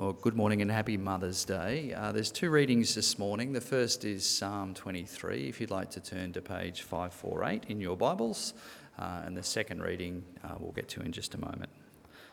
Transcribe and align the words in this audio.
Well, 0.00 0.14
good 0.14 0.34
morning 0.34 0.62
and 0.62 0.70
happy 0.70 0.96
Mother's 0.96 1.44
Day. 1.44 1.92
Uh, 1.92 2.10
there's 2.10 2.30
two 2.30 2.48
readings 2.48 2.94
this 2.94 3.18
morning. 3.18 3.52
The 3.52 3.60
first 3.60 4.02
is 4.02 4.24
Psalm 4.24 4.72
23, 4.72 5.46
if 5.46 5.60
you'd 5.60 5.70
like 5.70 5.90
to 5.90 6.00
turn 6.00 6.32
to 6.32 6.40
page 6.40 6.80
548 6.80 7.64
in 7.68 7.82
your 7.82 7.98
Bibles. 7.98 8.54
Uh, 8.98 9.20
and 9.26 9.36
the 9.36 9.42
second 9.42 9.82
reading 9.82 10.24
uh, 10.42 10.54
we'll 10.58 10.72
get 10.72 10.88
to 10.88 11.02
in 11.02 11.12
just 11.12 11.34
a 11.34 11.38
moment. 11.38 11.68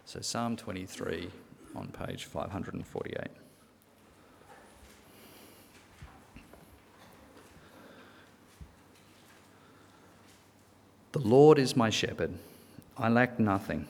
So, 0.05 0.21
Psalm 0.21 0.55
23 0.55 1.29
on 1.75 1.87
page 1.87 2.23
548. 2.23 3.27
The 11.11 11.19
Lord 11.19 11.59
is 11.59 11.75
my 11.75 11.89
shepherd, 11.89 12.31
I 12.97 13.09
lack 13.09 13.41
nothing. 13.41 13.89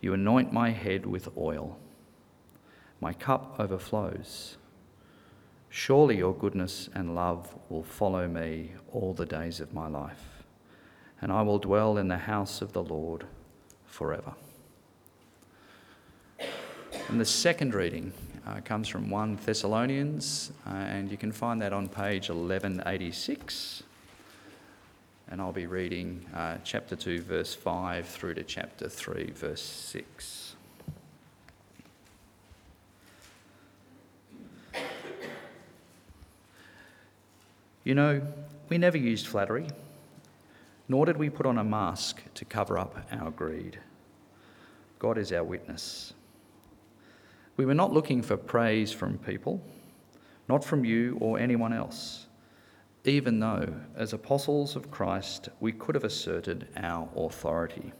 You 0.00 0.14
anoint 0.14 0.52
my 0.52 0.70
head 0.70 1.06
with 1.06 1.28
oil. 1.36 1.78
My 3.00 3.12
cup 3.12 3.56
overflows. 3.58 4.56
Surely 5.70 6.18
your 6.18 6.34
goodness 6.34 6.88
and 6.94 7.14
love 7.14 7.54
will 7.68 7.82
follow 7.82 8.26
me 8.26 8.72
all 8.92 9.12
the 9.12 9.26
days 9.26 9.60
of 9.60 9.74
my 9.74 9.86
life, 9.86 10.44
and 11.20 11.30
I 11.30 11.42
will 11.42 11.58
dwell 11.58 11.98
in 11.98 12.08
the 12.08 12.16
house 12.16 12.62
of 12.62 12.72
the 12.72 12.82
Lord 12.82 13.26
forever. 13.84 14.34
And 17.08 17.20
the 17.20 17.24
second 17.24 17.74
reading 17.74 18.12
uh, 18.46 18.60
comes 18.64 18.88
from 18.88 19.10
1 19.10 19.40
Thessalonians, 19.44 20.52
uh, 20.66 20.70
and 20.70 21.10
you 21.10 21.16
can 21.16 21.32
find 21.32 21.60
that 21.60 21.72
on 21.72 21.88
page 21.88 22.30
1186 22.30 23.82
and 25.30 25.40
I'll 25.42 25.52
be 25.52 25.66
reading 25.66 26.24
uh, 26.34 26.56
chapter 26.64 26.96
2, 26.96 27.20
verse 27.20 27.54
5 27.54 28.06
through 28.06 28.34
to 28.34 28.42
chapter 28.42 28.88
3, 28.88 29.30
verse 29.32 29.60
6. 29.60 30.56
You 37.84 37.94
know, 37.94 38.22
we 38.68 38.78
never 38.78 38.96
used 38.96 39.26
flattery, 39.26 39.66
nor 40.88 41.06
did 41.06 41.16
we 41.16 41.28
put 41.30 41.46
on 41.46 41.58
a 41.58 41.64
mask 41.64 42.22
to 42.34 42.44
cover 42.44 42.78
up 42.78 42.96
our 43.12 43.30
greed. 43.30 43.78
God 44.98 45.18
is 45.18 45.32
our 45.32 45.44
witness. 45.44 46.14
We 47.56 47.66
were 47.66 47.74
not 47.74 47.92
looking 47.92 48.22
for 48.22 48.36
praise 48.36 48.92
from 48.92 49.18
people, 49.18 49.60
not 50.48 50.64
from 50.64 50.84
you 50.84 51.18
or 51.20 51.38
anyone 51.38 51.72
else 51.72 52.27
even 53.04 53.40
though, 53.40 53.74
as 53.96 54.12
apostles 54.12 54.76
of 54.76 54.90
Christ, 54.90 55.48
we 55.60 55.72
could 55.72 55.94
have 55.94 56.04
asserted 56.04 56.68
our 56.76 57.08
authority. 57.16 57.92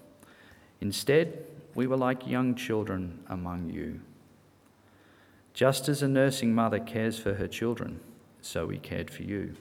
Instead, 0.80 1.44
we 1.74 1.86
were 1.86 1.96
like 1.96 2.26
young 2.26 2.54
children 2.54 3.20
among 3.28 3.70
you. 3.70 4.00
Just 5.54 5.88
as 5.88 6.02
a 6.02 6.08
nursing 6.08 6.54
mother 6.54 6.78
cares 6.78 7.18
for 7.18 7.34
her 7.34 7.48
children, 7.48 8.00
so 8.40 8.66
we 8.66 8.78
cared 8.78 9.10
for 9.10 9.22
you. 9.22 9.54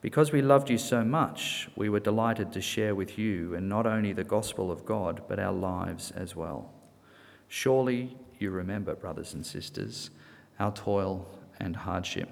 Because 0.00 0.32
we 0.32 0.42
loved 0.42 0.68
you 0.68 0.78
so 0.78 1.02
much, 1.02 1.68
we 1.76 1.88
were 1.88 2.00
delighted 2.00 2.52
to 2.52 2.60
share 2.60 2.94
with 2.94 3.18
you, 3.18 3.54
and 3.54 3.68
not 3.68 3.86
only 3.86 4.12
the 4.12 4.24
gospel 4.24 4.70
of 4.70 4.84
God, 4.84 5.22
but 5.28 5.38
our 5.38 5.52
lives 5.52 6.10
as 6.10 6.36
well. 6.36 6.70
Surely 7.48 8.16
you 8.38 8.50
remember, 8.50 8.94
brothers 8.94 9.32
and 9.32 9.44
sisters, 9.44 10.10
our 10.58 10.72
toil 10.72 11.26
and 11.58 11.74
hardship 11.74 12.28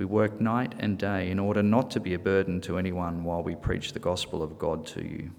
we 0.00 0.06
work 0.06 0.40
night 0.40 0.74
and 0.78 0.96
day 0.96 1.30
in 1.30 1.38
order 1.38 1.62
not 1.62 1.90
to 1.90 2.00
be 2.00 2.14
a 2.14 2.18
burden 2.18 2.58
to 2.62 2.78
anyone 2.78 3.22
while 3.22 3.42
we 3.42 3.54
preach 3.54 3.92
the 3.92 3.98
gospel 3.98 4.42
of 4.42 4.58
God 4.58 4.86
to 4.86 5.04
you. 5.04 5.30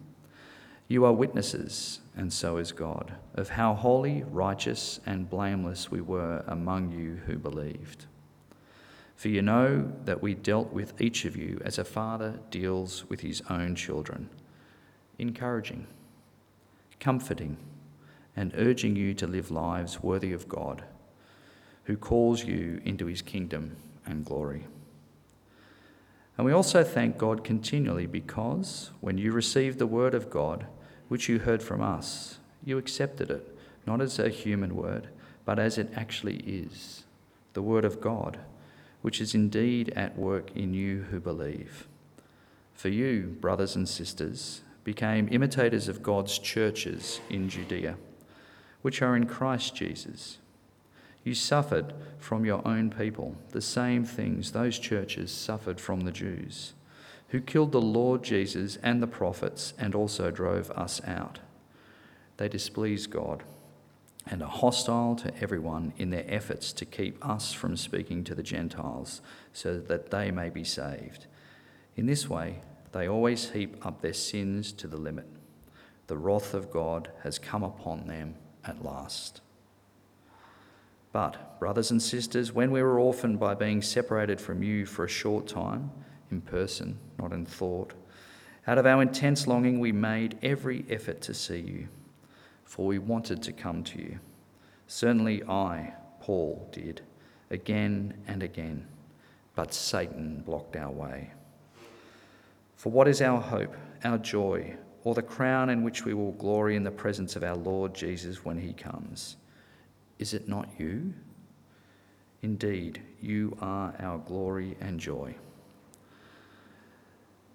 You 0.88 1.04
are 1.06 1.14
witnesses, 1.14 2.00
and 2.16 2.32
so 2.32 2.58
is 2.58 2.72
God, 2.72 3.16
of 3.34 3.50
how 3.50 3.74
holy, 3.74 4.24
righteous, 4.30 5.00
and 5.04 5.28
blameless 5.28 5.90
we 5.90 6.00
were 6.00 6.44
among 6.46 6.92
you 6.92 7.22
who 7.26 7.40
believed. 7.40 8.06
For 9.16 9.30
you 9.30 9.42
know 9.42 9.92
that 10.06 10.22
we 10.22 10.36
dealt 10.36 10.72
with 10.72 11.02
each 11.02 11.26
of 11.26 11.36
you 11.36 11.60
as 11.66 11.80
a 11.80 11.84
father 11.84 12.40
deals 12.52 13.10
with 13.10 13.22
his 13.22 13.42
own 13.50 13.74
children, 13.74 14.30
encouraging, 15.18 15.88
comforting, 17.00 17.58
and 18.36 18.54
urging 18.56 18.96
you 18.96 19.16
to 19.16 19.26
live 19.26 19.50
lives 19.50 20.04
worthy 20.04 20.32
of 20.32 20.48
God, 20.48 20.84
who 21.86 21.98
calls 21.98 22.44
you 22.44 22.80
into 22.86 23.08
his 23.08 23.24
kingdom 23.24 23.76
and 24.12 24.26
glory. 24.26 24.68
And 26.38 26.46
we 26.46 26.54
also 26.54 26.84
thank 26.84 27.18
God 27.18 27.44
continually 27.44 28.06
because 28.06 28.92
when 29.00 29.18
you 29.18 29.32
received 29.32 29.80
the 29.80 29.88
word 29.88 30.14
of 30.14 30.30
God, 30.30 30.66
which 31.08 31.28
you 31.28 31.40
heard 31.40 31.64
from 31.64 31.82
us, 31.82 32.40
you 32.64 32.78
accepted 32.78 33.32
it, 33.32 33.58
not 33.86 34.02
as 34.02 34.20
a 34.20 34.30
human 34.30 34.76
word, 34.76 35.10
but 35.46 35.60
as 35.60 35.78
it 35.78 35.92
actually 35.96 36.38
is 36.38 37.04
the 37.54 37.62
word 37.62 37.84
of 37.84 38.00
God, 38.00 38.40
which 39.02 39.20
is 39.20 39.36
indeed 39.36 39.90
at 39.96 40.18
work 40.18 40.56
in 40.56 40.74
you 40.74 41.02
who 41.12 41.20
believe. 41.20 41.88
For 42.74 42.90
you, 42.90 43.38
brothers 43.42 43.76
and 43.76 43.88
sisters, 43.88 44.62
became 44.84 45.28
imitators 45.32 45.88
of 45.88 46.02
God's 46.02 46.40
churches 46.40 47.20
in 47.30 47.50
Judea, 47.50 47.98
which 48.82 49.02
are 49.02 49.16
in 49.16 49.26
Christ 49.26 49.76
Jesus. 49.76 50.38
You 51.24 51.36
suffered 51.36 51.94
from 52.18 52.46
your 52.46 52.68
own 52.68 52.90
people 52.90 53.36
the 53.50 53.62
same 53.62 54.06
things 54.06 54.52
those 54.52 54.80
churches 54.80 55.32
suffered 55.32 55.80
from 55.80 56.02
the 56.02 56.12
Jews, 56.12 56.74
who 57.30 57.42
killed 57.42 57.72
the 57.72 57.82
Lord 57.82 58.24
Jesus 58.24 58.78
and 58.82 59.02
the 59.02 59.08
prophets 59.08 59.74
and 59.78 59.94
also 59.94 60.31
drove 60.31 60.72
us 60.72 61.02
out. 61.06 61.40
They 62.38 62.50
displease 62.50 63.08
God 63.08 63.44
and 64.28 64.42
are 64.42 64.50
hostile 64.50 65.16
to 65.16 65.34
everyone 65.42 65.94
in 65.98 66.10
their 66.10 66.26
efforts 66.28 66.74
to 66.74 66.86
keep 66.86 67.24
us 67.26 67.54
from 67.54 67.78
speaking 67.78 68.24
to 68.24 68.36
the 68.36 68.44
Gentiles 68.44 69.22
so 69.54 69.80
that 69.80 70.12
they 70.12 70.31
may 70.31 70.50
be 70.50 70.64
saved. 70.64 71.28
In 71.96 72.06
this 72.06 72.30
way, 72.30 72.62
they 72.92 73.08
always 73.08 73.52
heap 73.52 73.86
up 73.86 74.02
their 74.02 74.14
sins 74.14 74.72
to 74.74 74.88
the 74.88 74.98
limit. 74.98 75.28
The 76.08 76.18
wrath 76.18 76.54
of 76.54 76.72
God 76.72 77.10
has 77.24 77.40
come 77.40 77.64
upon 77.64 78.08
them 78.08 78.36
at 78.66 78.84
last. 78.84 79.42
But, 81.12 81.60
brothers 81.60 81.92
and 81.92 82.02
sisters, 82.02 82.54
when 82.54 82.72
we 82.72 82.82
were 82.82 83.00
orphaned 83.00 83.40
by 83.40 83.54
being 83.54 83.82
separated 83.82 84.40
from 84.40 84.64
you 84.64 84.86
for 84.86 85.06
a 85.06 85.10
short 85.10 85.48
time, 85.48 85.92
in 86.32 86.42
person, 86.42 86.98
not 87.20 87.34
in 87.34 87.46
thought, 87.46 87.94
out 88.68 88.78
of 88.78 88.86
our 88.86 89.02
intense 89.02 89.48
longing, 89.48 89.80
we 89.80 89.92
made 89.92 90.38
every 90.42 90.86
effort 90.90 91.22
to 91.22 91.34
see 91.34 91.60
you, 91.60 91.88
for 92.64 92.86
we 92.86 93.00
wanted 93.00 93.42
to 93.44 93.52
come 93.52 93.84
to 93.84 94.00
you. 94.00 94.20
Certainly 94.88 95.44
I, 95.44 95.94
Paul, 96.22 96.70
did, 96.72 97.02
again 97.50 98.14
and 98.28 98.44
again, 98.44 98.88
but 99.56 99.74
Satan 99.74 100.42
blocked 100.46 100.76
our 100.76 100.92
way. 100.92 101.32
For 102.78 102.92
what 102.92 103.08
is 103.08 103.22
our 103.22 103.42
hope, 103.42 103.76
our 104.04 104.18
joy, 104.18 104.76
or 105.04 105.14
the 105.14 105.22
crown 105.22 105.70
in 105.70 105.84
which 105.84 106.06
we 106.06 106.14
will 106.14 106.32
glory 106.34 106.76
in 106.76 106.84
the 106.84 106.92
presence 106.92 107.36
of 107.36 107.44
our 107.44 107.56
Lord 107.56 107.94
Jesus 107.94 108.46
when 108.46 108.57
he 108.57 108.74
comes? 108.74 109.38
Is 110.21 110.35
it 110.35 110.47
not 110.47 110.69
you? 110.77 111.15
Indeed, 112.44 113.01
you 113.19 113.57
are 113.59 113.95
our 114.00 114.19
glory 114.19 114.77
and 114.79 115.00
joy. 115.00 115.33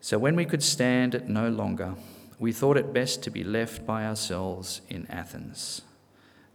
So 0.00 0.18
when 0.18 0.34
we 0.34 0.44
could 0.44 0.64
stand 0.64 1.14
it 1.14 1.28
no 1.28 1.48
longer, 1.48 1.94
we 2.40 2.52
thought 2.52 2.76
it 2.76 2.92
best 2.92 3.22
to 3.22 3.30
be 3.30 3.44
left 3.44 3.86
by 3.86 4.04
ourselves 4.04 4.80
in 4.88 5.06
Athens. 5.06 5.82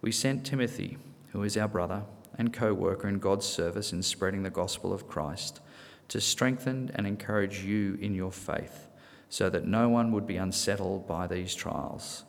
We 0.02 0.12
sent 0.12 0.46
Timothy, 0.46 0.98
who 1.32 1.44
is 1.44 1.56
our 1.56 1.70
brother 1.70 2.04
and 2.38 2.52
co 2.52 2.74
worker 2.74 3.08
in 3.08 3.20
God's 3.20 3.46
service 3.46 3.94
in 3.94 4.04
spreading 4.04 4.44
the 4.44 4.50
gospel 4.50 4.92
of 4.92 5.08
Christ, 5.08 5.62
to 6.10 6.20
strengthen 6.20 6.92
and 6.94 7.08
encourage 7.08 7.64
you 7.64 7.98
in 8.02 8.16
your 8.16 8.34
faith, 8.34 8.90
so 9.30 9.50
that 9.50 9.66
no 9.66 9.88
one 9.88 10.12
would 10.12 10.28
be 10.28 10.36
unsettled 10.36 11.08
by 11.08 11.26
these 11.26 11.56
trials. 11.56 12.26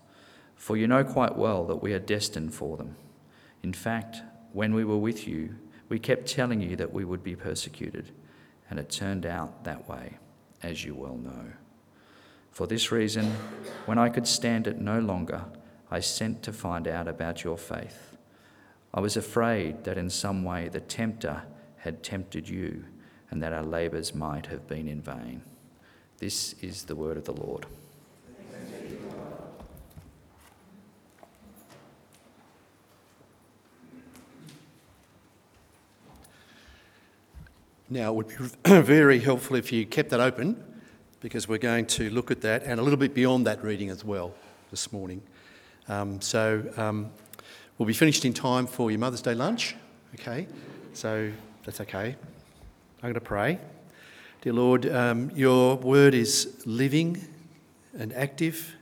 For 0.55 0.77
you 0.77 0.87
know 0.87 1.03
quite 1.03 1.37
well 1.37 1.65
that 1.65 1.83
we 1.83 1.93
are 1.95 1.99
destined 1.99 2.55
for 2.55 2.77
them. 2.77 2.95
In 3.63 3.73
fact, 3.73 4.23
when 4.53 4.75
we 4.75 4.85
were 4.85 4.99
with 4.99 5.27
you, 5.27 5.55
we 5.89 5.99
kept 5.99 6.27
telling 6.27 6.61
you 6.61 6.77
that 6.77 6.93
we 6.93 7.05
would 7.05 7.23
be 7.23 7.37
persecuted, 7.37 8.13
and 8.71 8.79
it 8.79 8.91
turned 8.91 9.27
out 9.27 9.65
that 9.65 9.89
way, 9.89 10.19
as 10.63 10.85
you 10.85 10.95
well 10.95 11.17
know. 11.17 11.53
For 12.51 12.67
this 12.67 12.93
reason, 12.93 13.33
when 13.87 13.99
I 13.99 14.09
could 14.09 14.27
stand 14.27 14.67
it 14.67 14.81
no 14.81 14.99
longer, 15.01 15.45
I 15.91 16.01
sent 16.01 16.43
to 16.43 16.53
find 16.53 16.89
out 16.89 17.09
about 17.09 17.45
your 17.45 17.59
faith. 17.59 18.17
I 18.95 19.01
was 19.01 19.17
afraid 19.17 19.85
that 19.85 19.99
in 19.99 20.11
some 20.11 20.45
way 20.45 20.69
the 20.69 20.81
tempter 20.81 21.43
had 21.79 22.03
tempted 22.03 22.49
you 22.49 22.85
and 23.31 23.43
that 23.43 23.53
our 23.53 23.63
labours 23.63 24.15
might 24.15 24.47
have 24.47 24.67
been 24.67 24.87
in 24.87 25.01
vain. 25.01 25.43
This 26.19 26.55
is 26.61 26.85
the 26.85 26.97
word 26.97 27.17
of 27.17 27.25
the 27.25 27.33
Lord. 27.33 27.67
Now, 37.93 38.09
it 38.09 38.15
would 38.15 38.29
be 38.65 38.81
very 38.81 39.21
helpful 39.21 39.55
if 39.55 39.71
you 39.71 39.85
kept 39.85 40.09
that 40.11 40.21
open 40.21 40.65
because 41.21 41.47
we're 41.47 41.59
going 41.59 41.85
to 41.89 42.09
look 42.09 42.31
at 42.31 42.41
that 42.41 42.63
and 42.63 42.81
a 42.81 42.83
little 42.83 42.99
bit 42.99 43.13
beyond 43.13 43.47
that 43.47 43.63
reading 43.63 43.91
as 43.91 44.03
well 44.03 44.33
this 44.71 44.95
morning. 44.95 45.21
Um, 45.89 46.19
so, 46.23 46.65
um, 46.79 47.11
we'll 47.77 47.87
be 47.87 47.93
finished 47.93 48.25
in 48.25 48.33
time 48.33 48.67
for 48.67 48.91
your 48.91 48.99
Mother's 48.99 49.21
Day 49.21 49.35
lunch, 49.35 49.77
okay? 50.15 50.49
So, 50.95 51.31
that's 51.67 51.83
okay. 51.83 52.17
I'm 53.03 53.03
going 53.03 53.13
to 53.13 53.21
pray. 53.21 53.59
Dear 54.41 54.55
Lord, 54.55 54.91
um, 54.91 55.31
your 55.35 55.77
word 55.77 56.15
is 56.15 56.63
living 56.65 57.23
and 57.93 58.15
active, 58.15 58.75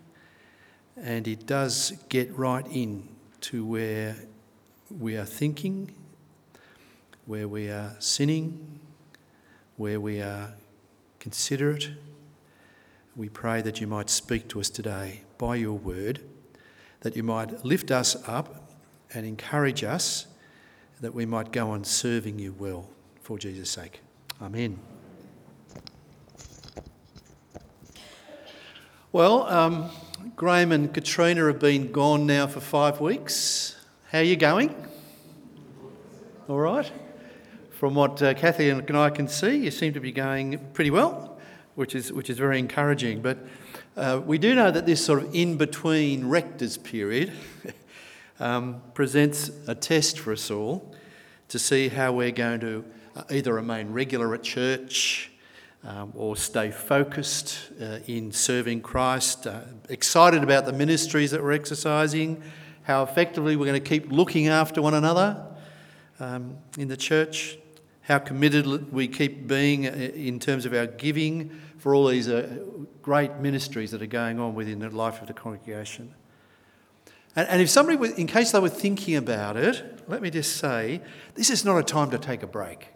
and 0.96 1.26
it 1.26 1.48
does 1.48 1.94
get 2.08 2.32
right 2.38 2.66
in 2.70 3.08
to 3.40 3.66
where 3.66 4.14
we 4.88 5.16
are 5.16 5.24
thinking, 5.24 5.90
where 7.26 7.48
we 7.48 7.70
are 7.70 7.96
sinning, 7.98 8.78
where 9.80 9.98
we 9.98 10.20
are 10.20 10.52
considerate. 11.20 11.88
We 13.16 13.30
pray 13.30 13.62
that 13.62 13.80
you 13.80 13.86
might 13.86 14.10
speak 14.10 14.46
to 14.48 14.60
us 14.60 14.68
today 14.68 15.22
by 15.38 15.56
your 15.56 15.72
word, 15.72 16.20
that 17.00 17.16
you 17.16 17.22
might 17.22 17.64
lift 17.64 17.90
us 17.90 18.14
up 18.28 18.74
and 19.14 19.24
encourage 19.24 19.82
us, 19.82 20.26
that 21.00 21.14
we 21.14 21.24
might 21.24 21.50
go 21.50 21.70
on 21.70 21.84
serving 21.84 22.38
you 22.38 22.54
well 22.58 22.90
for 23.22 23.38
Jesus' 23.38 23.70
sake. 23.70 24.00
Amen. 24.42 24.78
Well, 29.12 29.44
um, 29.44 29.90
Graham 30.36 30.72
and 30.72 30.92
Katrina 30.92 31.46
have 31.46 31.58
been 31.58 31.90
gone 31.90 32.26
now 32.26 32.46
for 32.48 32.60
five 32.60 33.00
weeks. 33.00 33.76
How 34.10 34.18
are 34.18 34.24
you 34.24 34.36
going? 34.36 34.74
All 36.48 36.58
right? 36.58 36.92
From 37.80 37.94
what 37.94 38.20
uh, 38.20 38.34
Kathy 38.34 38.68
and 38.68 38.94
I 38.94 39.08
can 39.08 39.26
see, 39.26 39.56
you 39.56 39.70
seem 39.70 39.94
to 39.94 40.00
be 40.00 40.12
going 40.12 40.58
pretty 40.74 40.90
well, 40.90 41.38
which 41.76 41.94
is, 41.94 42.12
which 42.12 42.28
is 42.28 42.36
very 42.36 42.58
encouraging. 42.58 43.22
But 43.22 43.38
uh, 43.96 44.20
we 44.22 44.36
do 44.36 44.54
know 44.54 44.70
that 44.70 44.84
this 44.84 45.02
sort 45.02 45.22
of 45.22 45.34
in 45.34 45.56
between 45.56 46.28
rectors 46.28 46.76
period 46.76 47.32
um, 48.38 48.82
presents 48.92 49.50
a 49.66 49.74
test 49.74 50.18
for 50.18 50.30
us 50.34 50.50
all 50.50 50.94
to 51.48 51.58
see 51.58 51.88
how 51.88 52.12
we're 52.12 52.32
going 52.32 52.60
to 52.60 52.84
uh, 53.16 53.22
either 53.30 53.54
remain 53.54 53.94
regular 53.94 54.34
at 54.34 54.42
church 54.42 55.30
um, 55.82 56.12
or 56.14 56.36
stay 56.36 56.70
focused 56.70 57.70
uh, 57.80 58.00
in 58.06 58.30
serving 58.30 58.82
Christ, 58.82 59.46
uh, 59.46 59.62
excited 59.88 60.42
about 60.42 60.66
the 60.66 60.74
ministries 60.74 61.30
that 61.30 61.42
we're 61.42 61.52
exercising, 61.52 62.42
how 62.82 63.04
effectively 63.04 63.56
we're 63.56 63.64
going 63.64 63.82
to 63.82 63.88
keep 63.88 64.12
looking 64.12 64.48
after 64.48 64.82
one 64.82 64.92
another 64.92 65.46
um, 66.18 66.58
in 66.76 66.88
the 66.88 66.96
church 66.98 67.56
how 68.10 68.18
committed 68.18 68.92
we 68.92 69.06
keep 69.06 69.46
being 69.46 69.86
uh, 69.86 69.90
in 69.90 70.40
terms 70.40 70.66
of 70.66 70.74
our 70.74 70.86
giving 70.86 71.48
for 71.78 71.94
all 71.94 72.08
these 72.08 72.28
uh, 72.28 72.58
great 73.02 73.36
ministries 73.36 73.92
that 73.92 74.02
are 74.02 74.06
going 74.06 74.40
on 74.40 74.52
within 74.52 74.80
the 74.80 74.90
life 74.90 75.20
of 75.22 75.28
the 75.28 75.32
congregation. 75.32 76.12
And, 77.36 77.48
and 77.48 77.62
if 77.62 77.70
somebody, 77.70 77.96
was, 77.96 78.10
in 78.12 78.26
case 78.26 78.50
they 78.50 78.58
were 78.58 78.68
thinking 78.68 79.14
about 79.14 79.56
it, 79.56 80.02
let 80.08 80.22
me 80.22 80.30
just 80.30 80.56
say 80.56 81.00
this 81.36 81.50
is 81.50 81.64
not 81.64 81.78
a 81.78 81.84
time 81.84 82.10
to 82.10 82.18
take 82.18 82.42
a 82.42 82.48
break. 82.48 82.88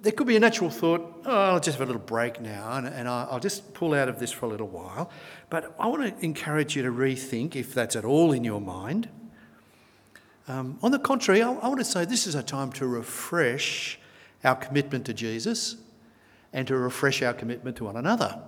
There 0.00 0.12
could 0.12 0.26
be 0.26 0.34
a 0.34 0.40
natural 0.40 0.68
thought, 0.68 1.22
oh, 1.24 1.52
I'll 1.52 1.60
just 1.60 1.78
have 1.78 1.88
a 1.88 1.92
little 1.92 2.02
break 2.04 2.40
now 2.40 2.72
and, 2.78 2.88
and 2.88 3.08
I'll 3.08 3.40
just 3.40 3.74
pull 3.74 3.94
out 3.94 4.08
of 4.08 4.18
this 4.18 4.32
for 4.32 4.46
a 4.46 4.48
little 4.48 4.68
while. 4.68 5.08
But 5.50 5.72
I 5.78 5.86
want 5.86 6.18
to 6.18 6.24
encourage 6.24 6.74
you 6.74 6.82
to 6.82 6.90
rethink, 6.90 7.54
if 7.54 7.74
that's 7.74 7.94
at 7.94 8.04
all 8.04 8.32
in 8.32 8.42
your 8.42 8.60
mind, 8.60 9.08
um, 10.48 10.78
on 10.82 10.90
the 10.90 10.98
contrary, 10.98 11.42
I, 11.42 11.52
I 11.52 11.68
want 11.68 11.78
to 11.78 11.84
say 11.84 12.04
this 12.04 12.26
is 12.26 12.34
a 12.34 12.42
time 12.42 12.72
to 12.72 12.86
refresh 12.86 13.98
our 14.44 14.56
commitment 14.56 15.04
to 15.06 15.14
Jesus 15.14 15.76
and 16.52 16.66
to 16.68 16.76
refresh 16.76 17.22
our 17.22 17.34
commitment 17.34 17.76
to 17.76 17.84
one 17.84 17.96
another. 17.96 18.40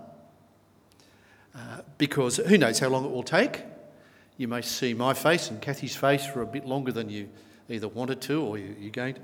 Uh, 1.54 1.80
because 1.98 2.38
who 2.38 2.56
knows 2.56 2.78
how 2.78 2.88
long 2.88 3.04
it 3.04 3.10
will 3.10 3.22
take? 3.22 3.62
You 4.36 4.48
may 4.48 4.62
see 4.62 4.94
my 4.94 5.12
face 5.12 5.50
and 5.50 5.60
Kathy's 5.60 5.96
face 5.96 6.24
for 6.24 6.40
a 6.42 6.46
bit 6.46 6.66
longer 6.66 6.92
than 6.92 7.10
you 7.10 7.28
either 7.68 7.88
wanted 7.88 8.20
to 8.22 8.42
or 8.42 8.56
you, 8.56 8.74
you're 8.78 8.90
going 8.90 9.14
to. 9.14 9.20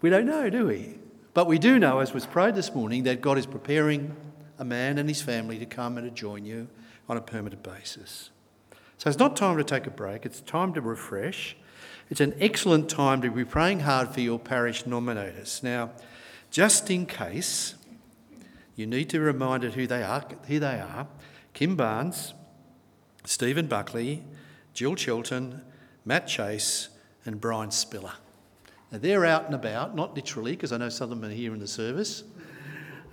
We 0.00 0.08
don't 0.08 0.26
know, 0.26 0.48
do 0.48 0.66
we? 0.66 0.98
But 1.34 1.46
we 1.46 1.58
do 1.58 1.78
know, 1.78 1.98
as 1.98 2.12
was 2.12 2.26
prayed 2.26 2.54
this 2.54 2.74
morning, 2.74 3.04
that 3.04 3.20
God 3.20 3.36
is 3.36 3.46
preparing 3.46 4.16
a 4.58 4.64
man 4.64 4.98
and 4.98 5.08
his 5.08 5.22
family 5.22 5.58
to 5.58 5.66
come 5.66 5.98
and 5.98 6.08
to 6.08 6.10
join 6.10 6.44
you 6.44 6.68
on 7.08 7.16
a 7.16 7.20
permanent 7.20 7.62
basis. 7.62 8.30
So 9.00 9.08
it's 9.08 9.18
not 9.18 9.34
time 9.34 9.56
to 9.56 9.64
take 9.64 9.86
a 9.86 9.90
break, 9.90 10.26
it's 10.26 10.42
time 10.42 10.74
to 10.74 10.82
refresh. 10.82 11.56
It's 12.10 12.20
an 12.20 12.34
excellent 12.38 12.90
time 12.90 13.22
to 13.22 13.30
be 13.30 13.46
praying 13.46 13.80
hard 13.80 14.10
for 14.10 14.20
your 14.20 14.38
parish 14.38 14.84
nominators. 14.84 15.62
Now, 15.62 15.92
just 16.50 16.90
in 16.90 17.06
case 17.06 17.76
you 18.76 18.86
need 18.86 19.08
to 19.08 19.16
be 19.16 19.24
reminded 19.24 19.72
who 19.72 19.86
they 19.86 20.02
are, 20.02 20.22
here 20.46 20.60
they 20.60 20.80
are 20.80 21.06
Kim 21.54 21.76
Barnes, 21.76 22.34
Stephen 23.24 23.68
Buckley, 23.68 24.22
Jill 24.74 24.96
Chilton, 24.96 25.62
Matt 26.04 26.26
Chase, 26.26 26.90
and 27.24 27.40
Brian 27.40 27.70
Spiller. 27.70 28.12
Now, 28.92 28.98
they're 28.98 29.24
out 29.24 29.46
and 29.46 29.54
about, 29.54 29.96
not 29.96 30.14
literally, 30.14 30.52
because 30.52 30.72
I 30.72 30.76
know 30.76 30.90
some 30.90 31.10
of 31.10 31.18
them 31.18 31.30
are 31.30 31.32
here 31.32 31.54
in 31.54 31.58
the 31.58 31.66
service. 31.66 32.22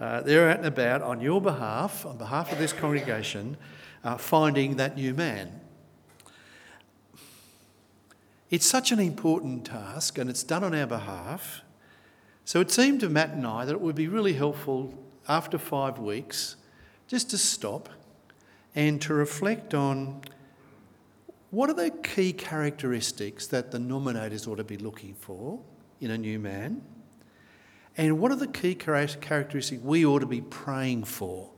Uh, 0.01 0.19
they're 0.19 0.49
out 0.49 0.57
and 0.57 0.65
about 0.65 1.01
on 1.01 1.21
your 1.21 1.39
behalf, 1.39 2.05
on 2.05 2.17
behalf 2.17 2.51
of 2.51 2.57
this 2.57 2.73
congregation, 2.73 3.55
uh, 4.03 4.17
finding 4.17 4.75
that 4.75 4.97
new 4.97 5.13
man. 5.13 5.61
It's 8.49 8.65
such 8.65 8.91
an 8.91 8.99
important 8.99 9.65
task 9.65 10.17
and 10.17 10.29
it's 10.29 10.43
done 10.43 10.63
on 10.63 10.73
our 10.73 10.87
behalf. 10.87 11.61
So 12.45 12.61
it 12.61 12.71
seemed 12.71 13.01
to 13.01 13.09
Matt 13.09 13.31
and 13.31 13.45
I 13.45 13.65
that 13.65 13.73
it 13.73 13.81
would 13.81 13.95
be 13.95 14.07
really 14.07 14.33
helpful 14.33 14.93
after 15.27 15.57
five 15.57 15.99
weeks 15.99 16.55
just 17.07 17.29
to 17.31 17.37
stop 17.37 17.89
and 18.73 19.01
to 19.01 19.13
reflect 19.13 19.73
on 19.73 20.21
what 21.49 21.69
are 21.69 21.73
the 21.73 21.89
key 21.89 22.33
characteristics 22.33 23.47
that 23.47 23.71
the 23.71 23.77
nominators 23.77 24.47
ought 24.47 24.57
to 24.57 24.63
be 24.63 24.77
looking 24.77 25.13
for 25.13 25.59
in 25.99 26.11
a 26.11 26.17
new 26.17 26.39
man? 26.39 26.81
And 27.97 28.19
what 28.19 28.31
are 28.31 28.35
the 28.35 28.47
key 28.47 28.75
characteristics 28.75 29.81
we 29.81 30.05
ought 30.05 30.19
to 30.19 30.25
be 30.25 30.41
praying 30.41 31.05
for 31.05 31.49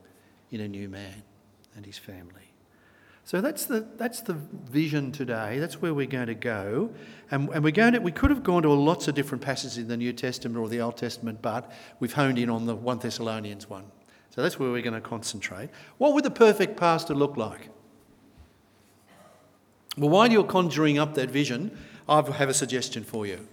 in 0.51 0.61
a 0.61 0.67
new 0.67 0.89
man 0.89 1.23
and 1.75 1.85
his 1.85 1.97
family? 1.97 2.48
So 3.29 3.41
that's 3.41 3.65
the, 3.65 3.85
that's 3.95 4.21
the 4.21 4.33
vision 4.33 5.11
today. 5.11 5.59
That's 5.59 5.79
where 5.79 5.93
we're 5.93 6.07
going 6.07 6.29
to 6.29 6.33
go. 6.33 6.89
And, 7.29 7.47
and 7.49 7.63
we're 7.63 7.69
going 7.69 7.93
to, 7.93 7.99
we 7.99 8.11
could 8.11 8.31
have 8.31 8.41
gone 8.41 8.63
to 8.63 8.71
lots 8.71 9.07
of 9.07 9.13
different 9.13 9.43
passages 9.43 9.77
in 9.77 9.87
the 9.87 9.97
New 9.97 10.13
Testament 10.13 10.57
or 10.57 10.67
the 10.67 10.81
Old 10.81 10.97
Testament, 10.97 11.39
but 11.43 11.71
we've 11.99 12.13
honed 12.13 12.39
in 12.39 12.49
on 12.49 12.65
the 12.65 12.75
1 12.75 12.97
Thessalonians 12.97 13.69
one. 13.69 13.83
So 14.31 14.41
that's 14.41 14.57
where 14.57 14.71
we're 14.71 14.81
going 14.81 14.95
to 14.95 14.99
concentrate. 15.07 15.69
What 15.99 16.15
would 16.15 16.25
the 16.25 16.31
perfect 16.31 16.75
pastor 16.75 17.13
look 17.13 17.37
like? 17.37 17.69
Well, 19.95 20.09
while 20.09 20.31
you're 20.31 20.43
conjuring 20.43 20.97
up 20.97 21.13
that 21.13 21.29
vision, 21.29 21.77
I 22.07 22.15
have 22.31 22.49
a 22.49 22.53
suggestion 22.55 23.03
for 23.03 23.27
you. 23.27 23.47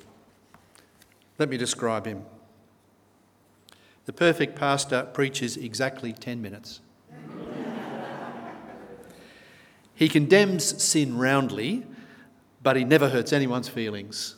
Let 1.38 1.50
me 1.50 1.58
describe 1.58 2.06
him. 2.06 2.24
The 4.06 4.14
perfect 4.14 4.56
pastor 4.56 5.06
preaches 5.12 5.58
exactly 5.58 6.14
10 6.14 6.40
minutes. 6.40 6.80
He 9.96 10.10
condemns 10.10 10.82
sin 10.82 11.16
roundly, 11.16 11.86
but 12.62 12.76
he 12.76 12.84
never 12.84 13.08
hurts 13.08 13.32
anyone's 13.32 13.68
feelings. 13.68 14.36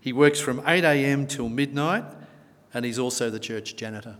He 0.00 0.12
works 0.12 0.40
from 0.40 0.62
8 0.64 0.84
a.m. 0.84 1.26
till 1.26 1.48
midnight, 1.48 2.04
and 2.72 2.84
he's 2.84 3.00
also 3.00 3.30
the 3.30 3.40
church 3.40 3.74
janitor. 3.74 4.14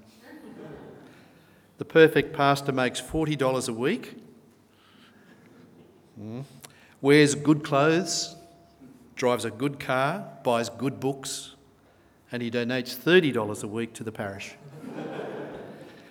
The 1.78 1.84
perfect 1.84 2.36
pastor 2.36 2.72
makes 2.72 3.00
$40 3.00 3.68
a 3.68 3.72
week, 3.72 4.16
mm. 6.20 6.42
wears 7.00 7.36
good 7.36 7.62
clothes, 7.62 8.34
drives 9.14 9.44
a 9.44 9.52
good 9.52 9.78
car, 9.78 10.28
buys 10.42 10.68
good 10.68 10.98
books, 10.98 11.54
and 12.32 12.42
he 12.42 12.50
donates 12.50 12.96
$30 12.96 13.62
a 13.62 13.66
week 13.68 13.94
to 13.94 14.02
the 14.02 14.10
parish. 14.10 14.56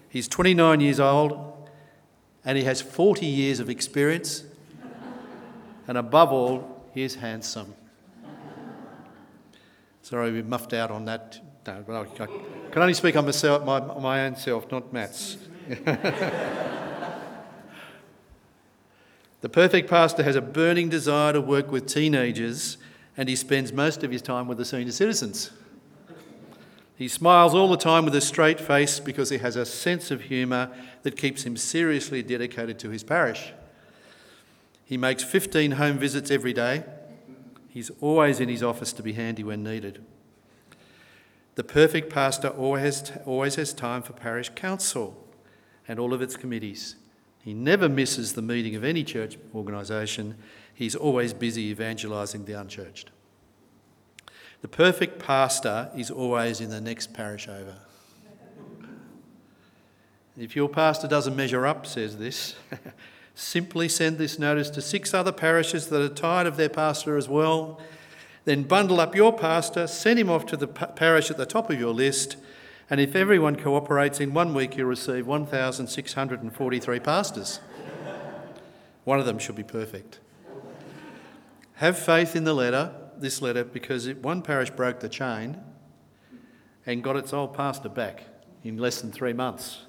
He's 0.07 0.29
29 0.29 0.79
years 0.79 1.01
old 1.01 1.56
and 2.47 2.57
he 2.57 2.63
has 2.63 2.81
40 2.81 3.25
years 3.25 3.59
of 3.59 3.69
experience, 3.69 4.45
and 5.85 5.97
above 5.97 6.31
all, 6.31 6.81
he's 6.93 7.15
handsome. 7.15 7.75
Sorry, 10.01 10.31
we 10.31 10.41
muffed 10.41 10.71
out 10.71 10.89
on 10.89 11.03
that. 11.05 11.39
No, 11.67 11.83
I 11.89 12.25
can 12.71 12.81
only 12.81 12.93
speak 12.93 13.17
on 13.17 13.25
myself, 13.25 13.65
my, 13.65 13.81
my 13.99 14.25
own 14.25 14.37
self, 14.37 14.71
not 14.71 14.93
Matt's. 14.93 15.37
The 19.39 19.49
perfect 19.49 19.87
pastor 19.87 20.23
has 20.23 20.35
a 20.35 20.41
burning 20.41 20.89
desire 20.89 21.31
to 21.31 21.39
work 21.39 21.71
with 21.71 21.85
teenagers, 21.85 22.77
and 23.15 23.29
he 23.29 23.35
spends 23.35 23.71
most 23.71 24.03
of 24.03 24.09
his 24.11 24.21
time 24.21 24.47
with 24.47 24.57
the 24.57 24.65
senior 24.65 24.91
citizens. 24.91 25.51
He 26.97 27.07
smiles 27.07 27.53
all 27.53 27.69
the 27.69 27.77
time 27.77 28.05
with 28.05 28.15
a 28.15 28.21
straight 28.21 28.59
face 28.59 28.99
because 28.99 29.29
he 29.29 29.37
has 29.37 29.55
a 29.55 29.67
sense 29.67 30.09
of 30.09 30.21
humour 30.21 30.71
that 31.03 31.15
keeps 31.15 31.43
him 31.43 31.55
seriously 31.55 32.23
dedicated 32.23 32.79
to 32.79 32.89
his 32.89 33.03
parish. 33.03 33.53
He 34.83 34.97
makes 34.97 35.23
15 35.23 35.73
home 35.73 35.99
visits 35.99 36.31
every 36.31 36.53
day. 36.53 36.83
He's 37.69 37.91
always 38.01 38.39
in 38.39 38.49
his 38.49 38.63
office 38.63 38.93
to 38.93 39.03
be 39.03 39.13
handy 39.13 39.43
when 39.43 39.63
needed. 39.63 40.03
The 41.53 41.63
perfect 41.63 42.11
pastor 42.11 42.47
always, 42.47 43.11
always 43.25 43.55
has 43.55 43.73
time 43.73 44.01
for 44.01 44.13
parish 44.13 44.49
council 44.55 45.23
and 45.87 45.99
all 45.99 46.15
of 46.15 46.21
its 46.23 46.35
committees. 46.35 46.95
He 47.43 47.53
never 47.53 47.87
misses 47.87 48.33
the 48.33 48.41
meeting 48.41 48.75
of 48.75 48.83
any 48.83 49.03
church 49.03 49.37
organisation. 49.53 50.35
He's 50.73 50.95
always 50.95 51.31
busy 51.31 51.69
evangelising 51.69 52.45
the 52.45 52.53
unchurched. 52.53 53.11
The 54.61 54.67
perfect 54.67 55.19
pastor 55.19 55.89
is 55.95 56.09
always 56.09 56.61
in 56.61 56.69
the 56.69 56.81
next 56.81 57.13
parish 57.13 57.47
over. 57.47 57.75
If 60.37 60.55
your 60.55 60.69
pastor 60.69 61.07
doesn't 61.07 61.35
measure 61.35 61.65
up, 61.65 61.85
says 61.85 62.17
this, 62.17 62.55
simply 63.35 63.89
send 63.89 64.17
this 64.17 64.37
notice 64.37 64.69
to 64.71 64.81
six 64.81 65.13
other 65.13 65.31
parishes 65.31 65.87
that 65.87 66.01
are 66.01 66.13
tired 66.13 66.47
of 66.47 66.57
their 66.57 66.69
pastor 66.69 67.17
as 67.17 67.27
well. 67.27 67.79
Then 68.45 68.63
bundle 68.63 68.99
up 68.99 69.15
your 69.15 69.35
pastor, 69.35 69.87
send 69.87 70.19
him 70.19 70.29
off 70.29 70.45
to 70.47 70.57
the 70.57 70.67
parish 70.67 71.29
at 71.31 71.37
the 71.37 71.45
top 71.45 71.69
of 71.69 71.79
your 71.79 71.93
list, 71.93 72.37
and 72.89 73.01
if 73.01 73.15
everyone 73.15 73.55
cooperates, 73.55 74.19
in 74.19 74.33
one 74.33 74.53
week 74.53 74.77
you'll 74.77 74.87
receive 74.87 75.27
1,643 75.27 76.99
pastors. 76.99 77.59
One 79.03 79.19
of 79.19 79.25
them 79.25 79.39
should 79.39 79.55
be 79.55 79.63
perfect. 79.63 80.19
Have 81.75 81.97
faith 81.97 82.35
in 82.35 82.43
the 82.43 82.53
letter, 82.53 82.93
this 83.21 83.41
letter, 83.41 83.63
because 83.63 84.09
one 84.15 84.41
parish 84.41 84.69
broke 84.69 84.99
the 84.99 85.09
chain 85.09 85.57
and 86.85 87.03
got 87.03 87.15
its 87.15 87.33
old 87.33 87.53
pastor 87.53 87.89
back 87.89 88.23
in 88.63 88.77
less 88.77 89.01
than 89.01 89.11
three 89.11 89.33
months. 89.33 89.85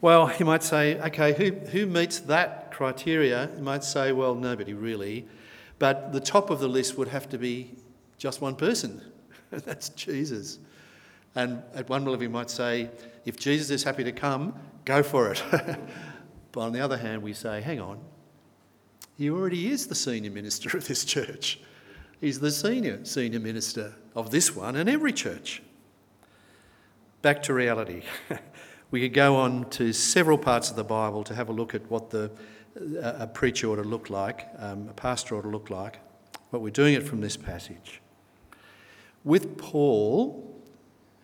Well, 0.00 0.32
you 0.38 0.44
might 0.44 0.62
say, 0.62 1.00
okay, 1.00 1.32
who, 1.32 1.52
who 1.68 1.86
meets 1.86 2.20
that 2.20 2.72
criteria? 2.72 3.50
You 3.56 3.62
might 3.62 3.84
say, 3.84 4.12
well, 4.12 4.34
nobody 4.34 4.74
really. 4.74 5.26
But 5.78 6.12
the 6.12 6.20
top 6.20 6.50
of 6.50 6.60
the 6.60 6.68
list 6.68 6.98
would 6.98 7.08
have 7.08 7.28
to 7.30 7.38
be 7.38 7.74
just 8.18 8.40
one 8.40 8.54
person. 8.54 9.00
That's 9.50 9.88
Jesus. 9.90 10.58
And 11.34 11.62
at 11.74 11.88
one 11.88 12.04
level, 12.04 12.22
you 12.22 12.30
might 12.30 12.50
say, 12.50 12.90
if 13.24 13.38
Jesus 13.38 13.70
is 13.70 13.82
happy 13.82 14.04
to 14.04 14.12
come, 14.12 14.54
go 14.84 15.02
for 15.02 15.32
it. 15.32 15.42
but 16.52 16.60
on 16.60 16.72
the 16.72 16.80
other 16.80 16.96
hand, 16.96 17.22
we 17.22 17.32
say, 17.32 17.60
hang 17.60 17.80
on, 17.80 17.98
he 19.16 19.30
already 19.30 19.68
is 19.68 19.86
the 19.86 19.94
senior 19.94 20.30
minister 20.30 20.76
of 20.76 20.86
this 20.86 21.04
church. 21.04 21.60
He's 22.24 22.40
the 22.40 22.50
senior 22.50 23.04
senior 23.04 23.38
minister 23.38 23.96
of 24.14 24.30
this 24.30 24.56
one 24.56 24.76
and 24.76 24.88
every 24.88 25.12
church. 25.12 25.62
Back 27.20 27.42
to 27.42 27.52
reality. 27.52 28.04
we 28.90 29.02
could 29.02 29.12
go 29.12 29.36
on 29.36 29.68
to 29.72 29.92
several 29.92 30.38
parts 30.38 30.70
of 30.70 30.76
the 30.76 30.84
Bible 30.84 31.22
to 31.24 31.34
have 31.34 31.50
a 31.50 31.52
look 31.52 31.74
at 31.74 31.82
what 31.90 32.08
the, 32.08 32.30
a 33.02 33.26
preacher 33.26 33.68
ought 33.68 33.76
to 33.76 33.82
look 33.82 34.08
like, 34.08 34.48
um, 34.56 34.88
a 34.88 34.94
pastor 34.94 35.36
ought 35.36 35.42
to 35.42 35.50
look 35.50 35.68
like, 35.68 35.98
but 36.50 36.60
we're 36.60 36.70
doing 36.70 36.94
it 36.94 37.02
from 37.02 37.20
this 37.20 37.36
passage. 37.36 38.00
With 39.22 39.58
Paul, 39.58 40.50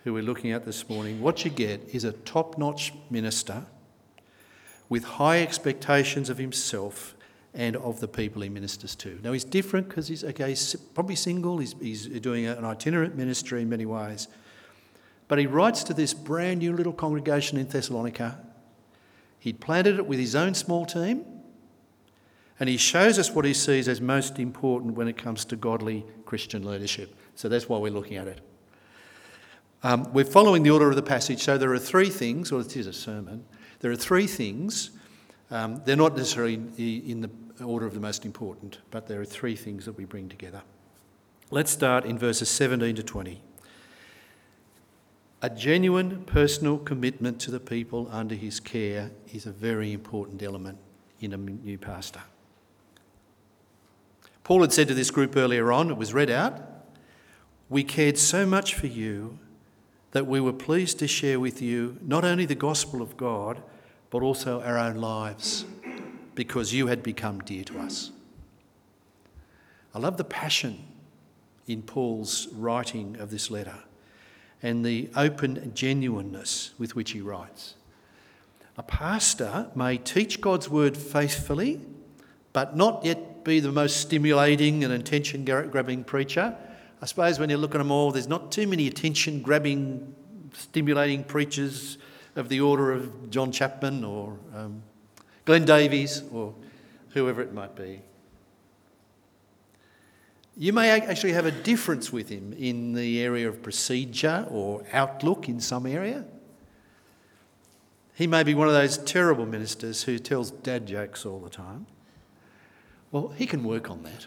who 0.04 0.12
we're 0.12 0.22
looking 0.22 0.52
at 0.52 0.66
this 0.66 0.86
morning, 0.90 1.22
what 1.22 1.46
you 1.46 1.50
get 1.50 1.80
is 1.94 2.04
a 2.04 2.12
top 2.12 2.58
notch 2.58 2.92
minister 3.08 3.64
with 4.90 5.04
high 5.04 5.40
expectations 5.40 6.28
of 6.28 6.36
himself 6.36 7.14
and 7.54 7.76
of 7.76 8.00
the 8.00 8.08
people 8.08 8.42
he 8.42 8.48
ministers 8.48 8.94
to. 8.96 9.18
Now, 9.22 9.32
he's 9.32 9.44
different 9.44 9.88
because 9.88 10.08
he's, 10.08 10.22
okay, 10.22 10.50
he's 10.50 10.76
probably 10.94 11.16
single, 11.16 11.58
he's, 11.58 11.74
he's 11.80 12.06
doing 12.06 12.46
an 12.46 12.64
itinerant 12.64 13.16
ministry 13.16 13.62
in 13.62 13.68
many 13.68 13.86
ways. 13.86 14.28
But 15.26 15.38
he 15.38 15.46
writes 15.46 15.84
to 15.84 15.94
this 15.94 16.14
brand 16.14 16.60
new 16.60 16.72
little 16.72 16.92
congregation 16.92 17.58
in 17.58 17.66
Thessalonica. 17.66 18.38
He'd 19.38 19.60
planted 19.60 19.98
it 19.98 20.06
with 20.06 20.18
his 20.18 20.34
own 20.34 20.54
small 20.54 20.84
team, 20.84 21.24
and 22.58 22.68
he 22.68 22.76
shows 22.76 23.18
us 23.18 23.30
what 23.30 23.44
he 23.44 23.54
sees 23.54 23.88
as 23.88 24.00
most 24.00 24.38
important 24.38 24.94
when 24.94 25.08
it 25.08 25.16
comes 25.16 25.44
to 25.46 25.56
godly 25.56 26.04
Christian 26.26 26.64
leadership. 26.64 27.16
So 27.34 27.48
that's 27.48 27.68
why 27.68 27.78
we're 27.78 27.92
looking 27.92 28.16
at 28.16 28.28
it. 28.28 28.40
Um, 29.82 30.12
we're 30.12 30.26
following 30.26 30.62
the 30.62 30.70
order 30.70 30.90
of 30.90 30.96
the 30.96 31.02
passage, 31.02 31.42
so 31.42 31.56
there 31.56 31.72
are 31.72 31.78
three 31.78 32.10
things, 32.10 32.52
or 32.52 32.60
it 32.60 32.76
is 32.76 32.86
a 32.86 32.92
sermon. 32.92 33.46
There 33.80 33.90
are 33.90 33.96
three 33.96 34.26
things. 34.26 34.90
Um, 35.50 35.82
they're 35.84 35.96
not 35.96 36.16
necessarily 36.16 36.54
in 36.54 37.20
the 37.20 37.30
order 37.64 37.86
of 37.86 37.94
the 37.94 38.00
most 38.00 38.24
important, 38.24 38.78
but 38.90 39.08
there 39.08 39.20
are 39.20 39.24
three 39.24 39.56
things 39.56 39.84
that 39.84 39.96
we 39.96 40.04
bring 40.04 40.28
together. 40.28 40.62
Let's 41.50 41.72
start 41.72 42.04
in 42.04 42.18
verses 42.18 42.48
17 42.48 42.94
to 42.96 43.02
20. 43.02 43.42
A 45.42 45.50
genuine 45.50 46.24
personal 46.24 46.78
commitment 46.78 47.40
to 47.40 47.50
the 47.50 47.58
people 47.58 48.08
under 48.12 48.34
his 48.34 48.60
care 48.60 49.10
is 49.32 49.46
a 49.46 49.50
very 49.50 49.92
important 49.92 50.42
element 50.42 50.78
in 51.20 51.32
a 51.32 51.36
new 51.36 51.78
pastor. 51.78 52.20
Paul 54.44 54.60
had 54.60 54.72
said 54.72 54.88
to 54.88 54.94
this 54.94 55.10
group 55.10 55.36
earlier 55.36 55.72
on, 55.72 55.90
it 55.90 55.96
was 55.96 56.12
read 56.12 56.30
out, 56.30 56.60
We 57.68 57.84
cared 57.84 58.18
so 58.18 58.46
much 58.46 58.74
for 58.74 58.86
you 58.86 59.38
that 60.12 60.26
we 60.26 60.40
were 60.40 60.52
pleased 60.52 60.98
to 60.98 61.08
share 61.08 61.40
with 61.40 61.62
you 61.62 61.96
not 62.02 62.24
only 62.24 62.44
the 62.44 62.54
gospel 62.54 63.00
of 63.00 63.16
God, 63.16 63.62
but 64.10 64.22
also 64.22 64.60
our 64.62 64.78
own 64.78 64.96
lives, 64.96 65.64
because 66.34 66.74
you 66.74 66.88
had 66.88 67.02
become 67.02 67.40
dear 67.40 67.64
to 67.64 67.78
us. 67.78 68.10
I 69.94 69.98
love 69.98 70.16
the 70.16 70.24
passion 70.24 70.84
in 71.66 71.82
Paul's 71.82 72.48
writing 72.52 73.16
of 73.18 73.30
this 73.30 73.50
letter 73.50 73.78
and 74.62 74.84
the 74.84 75.08
open 75.16 75.72
genuineness 75.74 76.72
with 76.78 76.94
which 76.94 77.12
he 77.12 77.20
writes. 77.20 77.74
A 78.76 78.82
pastor 78.82 79.70
may 79.74 79.96
teach 79.96 80.40
God's 80.40 80.68
word 80.68 80.96
faithfully, 80.96 81.80
but 82.52 82.76
not 82.76 83.04
yet 83.04 83.44
be 83.44 83.60
the 83.60 83.72
most 83.72 83.96
stimulating 83.98 84.84
and 84.84 84.92
attention 84.92 85.44
grabbing 85.44 86.04
preacher 86.04 86.56
I 87.02 87.06
suppose 87.06 87.38
when 87.38 87.48
you 87.48 87.56
look 87.56 87.74
at 87.74 87.78
them 87.78 87.90
all, 87.90 88.12
there's 88.12 88.28
not 88.28 88.52
too 88.52 88.66
many 88.66 88.86
attention 88.86 89.40
grabbing, 89.40 90.14
stimulating 90.52 91.24
preachers 91.24 91.96
of 92.36 92.48
the 92.48 92.60
order 92.60 92.92
of 92.92 93.30
John 93.30 93.52
Chapman 93.52 94.04
or 94.04 94.36
um, 94.54 94.82
Glenn 95.44 95.64
Davies 95.64 96.22
or 96.32 96.54
whoever 97.10 97.42
it 97.42 97.52
might 97.52 97.74
be. 97.74 98.02
You 100.56 100.72
may 100.72 100.90
actually 100.90 101.32
have 101.32 101.46
a 101.46 101.50
difference 101.50 102.12
with 102.12 102.28
him 102.28 102.52
in 102.52 102.92
the 102.92 103.22
area 103.22 103.48
of 103.48 103.62
procedure 103.62 104.46
or 104.50 104.84
outlook 104.92 105.48
in 105.48 105.60
some 105.60 105.86
area. 105.86 106.24
He 108.14 108.26
may 108.26 108.42
be 108.42 108.52
one 108.52 108.68
of 108.68 108.74
those 108.74 108.98
terrible 108.98 109.46
ministers 109.46 110.02
who 110.02 110.18
tells 110.18 110.50
dad 110.50 110.86
jokes 110.86 111.24
all 111.24 111.38
the 111.40 111.48
time. 111.48 111.86
Well, 113.10 113.28
he 113.28 113.46
can 113.46 113.64
work 113.64 113.90
on 113.90 114.02
that. 114.02 114.26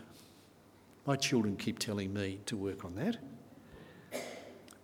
My 1.06 1.16
children 1.16 1.56
keep 1.56 1.78
telling 1.78 2.14
me 2.14 2.40
to 2.48 2.58
work 2.58 2.84
on 2.84 2.96
that. 2.96 3.18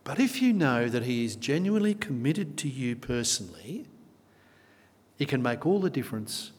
But 0.10 0.20
if 0.20 0.42
you 0.42 0.54
know 0.54 0.90
that 0.90 1.04
He 1.04 1.24
is 1.24 1.36
genuinely 1.36 1.94
committed 1.94 2.58
to 2.58 2.68
you 2.68 2.96
personally, 2.96 3.86
it 5.20 5.28
can 5.28 5.44
make 5.44 5.68
all 5.68 5.80
the 5.80 5.92
difference 5.92 6.52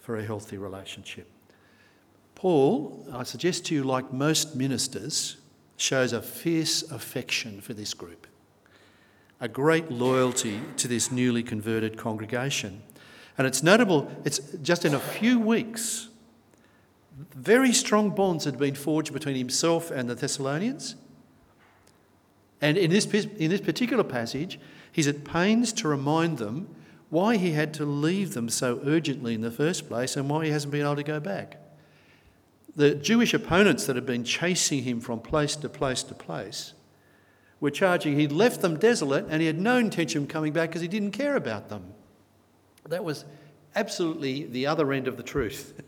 for 0.00 0.16
a 0.16 0.24
healthy 0.24 0.58
relationship. 0.58 1.30
Paul, 2.34 3.06
I 3.12 3.22
suggest 3.22 3.66
to 3.66 3.76
you, 3.76 3.84
like 3.84 4.12
most 4.12 4.56
ministers, 4.56 5.36
shows 5.76 6.12
a 6.12 6.20
fierce 6.20 6.82
affection 6.90 7.60
for 7.60 7.74
this 7.74 7.94
group, 7.94 8.26
a 9.40 9.46
great 9.46 9.92
loyalty 9.92 10.60
to 10.78 10.88
this 10.88 11.12
newly 11.12 11.44
converted 11.44 11.96
congregation. 11.96 12.82
And 13.38 13.46
it's 13.46 13.62
notable, 13.62 14.10
it's 14.24 14.40
just 14.62 14.84
in 14.84 14.94
a 14.94 14.98
few 14.98 15.38
weeks 15.38 16.08
very 17.36 17.72
strong 17.72 18.10
bonds 18.10 18.44
had 18.44 18.58
been 18.58 18.74
forged 18.74 19.12
between 19.12 19.36
himself 19.36 19.92
and 19.92 20.10
the 20.10 20.16
Thessalonians. 20.16 20.96
And 22.60 22.76
in 22.76 22.90
this, 22.90 23.06
in 23.06 23.50
this 23.50 23.60
particular 23.60 24.04
passage, 24.04 24.58
he's 24.90 25.06
at 25.06 25.24
pains 25.24 25.72
to 25.74 25.88
remind 25.88 26.38
them 26.38 26.68
why 27.10 27.36
he 27.36 27.52
had 27.52 27.72
to 27.74 27.84
leave 27.84 28.34
them 28.34 28.48
so 28.48 28.80
urgently 28.84 29.34
in 29.34 29.40
the 29.40 29.50
first 29.50 29.88
place 29.88 30.16
and 30.16 30.28
why 30.28 30.44
he 30.44 30.50
hasn't 30.50 30.72
been 30.72 30.82
able 30.82 30.96
to 30.96 31.02
go 31.02 31.20
back. 31.20 31.60
The 32.76 32.94
Jewish 32.94 33.34
opponents 33.34 33.86
that 33.86 33.94
had 33.94 34.06
been 34.06 34.24
chasing 34.24 34.82
him 34.82 35.00
from 35.00 35.20
place 35.20 35.54
to 35.56 35.68
place 35.68 36.02
to 36.04 36.14
place 36.14 36.72
were 37.60 37.70
charging 37.70 38.18
he'd 38.18 38.32
left 38.32 38.62
them 38.62 38.78
desolate 38.78 39.26
and 39.28 39.40
he 39.40 39.46
had 39.46 39.60
no 39.60 39.78
intention 39.78 40.24
of 40.24 40.28
coming 40.28 40.52
back 40.52 40.70
because 40.70 40.82
he 40.82 40.88
didn't 40.88 41.12
care 41.12 41.36
about 41.36 41.68
them. 41.68 41.84
That 42.88 43.04
was 43.04 43.24
absolutely 43.76 44.44
the 44.44 44.66
other 44.66 44.92
end 44.92 45.06
of 45.06 45.16
the 45.16 45.22
truth. 45.22 45.80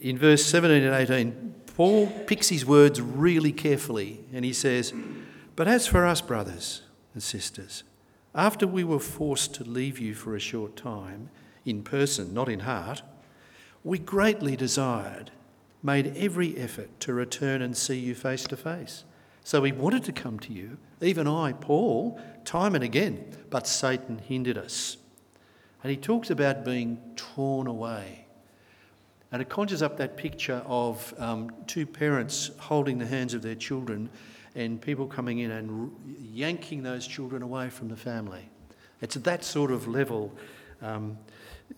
in 0.00 0.18
verse 0.18 0.44
17 0.44 0.82
and 0.82 0.94
18, 0.94 1.54
Paul 1.74 2.06
picks 2.26 2.48
his 2.50 2.66
words 2.66 3.00
really 3.00 3.52
carefully 3.52 4.20
and 4.32 4.44
he 4.44 4.52
says, 4.52 4.92
But 5.54 5.68
as 5.68 5.86
for 5.86 6.06
us, 6.06 6.20
brothers 6.20 6.82
and 7.12 7.22
sisters, 7.22 7.84
after 8.34 8.66
we 8.66 8.84
were 8.84 8.98
forced 8.98 9.54
to 9.54 9.64
leave 9.64 9.98
you 9.98 10.14
for 10.14 10.34
a 10.34 10.40
short 10.40 10.76
time, 10.76 11.28
in 11.64 11.82
person, 11.82 12.32
not 12.32 12.48
in 12.48 12.60
heart, 12.60 13.02
we 13.84 13.98
greatly 13.98 14.56
desired, 14.56 15.30
made 15.82 16.16
every 16.16 16.56
effort 16.56 16.98
to 17.00 17.12
return 17.12 17.60
and 17.60 17.76
see 17.76 17.98
you 17.98 18.14
face 18.14 18.44
to 18.44 18.56
face. 18.56 19.04
So 19.44 19.60
we 19.60 19.72
wanted 19.72 20.04
to 20.04 20.12
come 20.12 20.38
to 20.40 20.52
you, 20.52 20.78
even 21.00 21.26
I, 21.26 21.52
Paul, 21.52 22.20
time 22.44 22.74
and 22.74 22.84
again, 22.84 23.36
but 23.50 23.66
Satan 23.66 24.18
hindered 24.18 24.56
us. 24.56 24.96
And 25.82 25.90
he 25.90 25.96
talks 25.96 26.30
about 26.30 26.64
being 26.64 26.98
torn 27.16 27.66
away. 27.66 28.26
And 29.32 29.42
it 29.42 29.48
conjures 29.48 29.82
up 29.82 29.96
that 29.96 30.16
picture 30.16 30.62
of 30.66 31.12
um, 31.18 31.50
two 31.66 31.86
parents 31.86 32.52
holding 32.58 32.98
the 32.98 33.06
hands 33.06 33.34
of 33.34 33.42
their 33.42 33.54
children 33.54 34.10
and 34.54 34.80
people 34.80 35.06
coming 35.06 35.38
in 35.38 35.50
and 35.50 35.90
yanking 36.20 36.82
those 36.82 37.06
children 37.06 37.42
away 37.42 37.70
from 37.70 37.88
the 37.88 37.96
family. 37.96 38.48
It's 39.00 39.16
at 39.16 39.24
that 39.24 39.44
sort 39.44 39.70
of 39.70 39.88
level 39.88 40.32
um, 40.80 41.18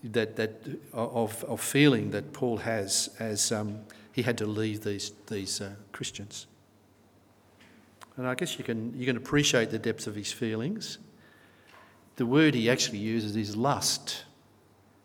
that, 0.02 0.36
that 0.36 0.62
of, 0.92 1.44
of 1.44 1.60
feeling 1.60 2.10
that 2.10 2.32
Paul 2.32 2.58
has 2.58 3.10
as 3.18 3.52
um, 3.52 3.80
he 4.12 4.22
had 4.22 4.38
to 4.38 4.46
leave 4.46 4.82
these, 4.82 5.12
these 5.26 5.60
uh, 5.60 5.70
Christians. 5.92 6.46
And 8.16 8.26
I 8.26 8.34
guess 8.34 8.58
you 8.58 8.64
can, 8.64 8.96
you 8.96 9.06
can 9.06 9.16
appreciate 9.16 9.70
the 9.70 9.78
depth 9.78 10.06
of 10.06 10.14
his 10.14 10.32
feelings. 10.32 10.98
The 12.16 12.26
word 12.26 12.54
he 12.54 12.70
actually 12.70 12.98
uses 12.98 13.34
is 13.34 13.56
lust. 13.56 14.24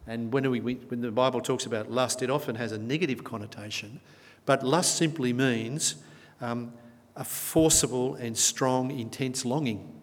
And 0.05 0.31
when, 0.31 0.49
we, 0.49 0.59
when 0.59 1.01
the 1.01 1.11
Bible 1.11 1.41
talks 1.41 1.65
about 1.65 1.89
lust, 1.91 2.21
it 2.21 2.29
often 2.29 2.55
has 2.55 2.71
a 2.71 2.77
negative 2.77 3.23
connotation. 3.23 3.99
But 4.45 4.63
lust 4.63 4.95
simply 4.95 5.33
means 5.33 5.95
um, 6.41 6.73
a 7.19 7.23
forcible 7.25 8.15
and 8.15 8.35
strong, 8.35 8.97
intense 8.97 9.43
longing. 9.43 10.01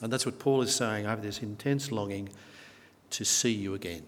And 0.00 0.10
that's 0.10 0.24
what 0.24 0.38
Paul 0.38 0.62
is 0.62 0.74
saying. 0.74 1.06
I 1.06 1.10
have 1.10 1.22
this 1.22 1.42
intense 1.42 1.92
longing 1.92 2.30
to 3.10 3.24
see 3.24 3.52
you 3.52 3.74
again. 3.74 4.02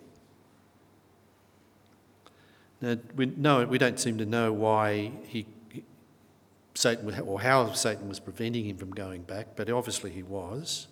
Now, 2.80 2.96
we, 3.14 3.26
no, 3.26 3.66
we 3.66 3.76
don't 3.76 4.00
seem 4.00 4.16
to 4.18 4.26
know 4.26 4.50
why 4.50 5.12
he, 5.26 5.46
Satan, 6.74 7.12
or 7.20 7.40
how 7.40 7.72
Satan 7.72 8.08
was 8.08 8.18
preventing 8.18 8.64
him 8.64 8.78
from 8.78 8.90
going 8.90 9.22
back, 9.22 9.48
but 9.54 9.68
obviously 9.68 10.10
he 10.10 10.22
was. 10.22 10.88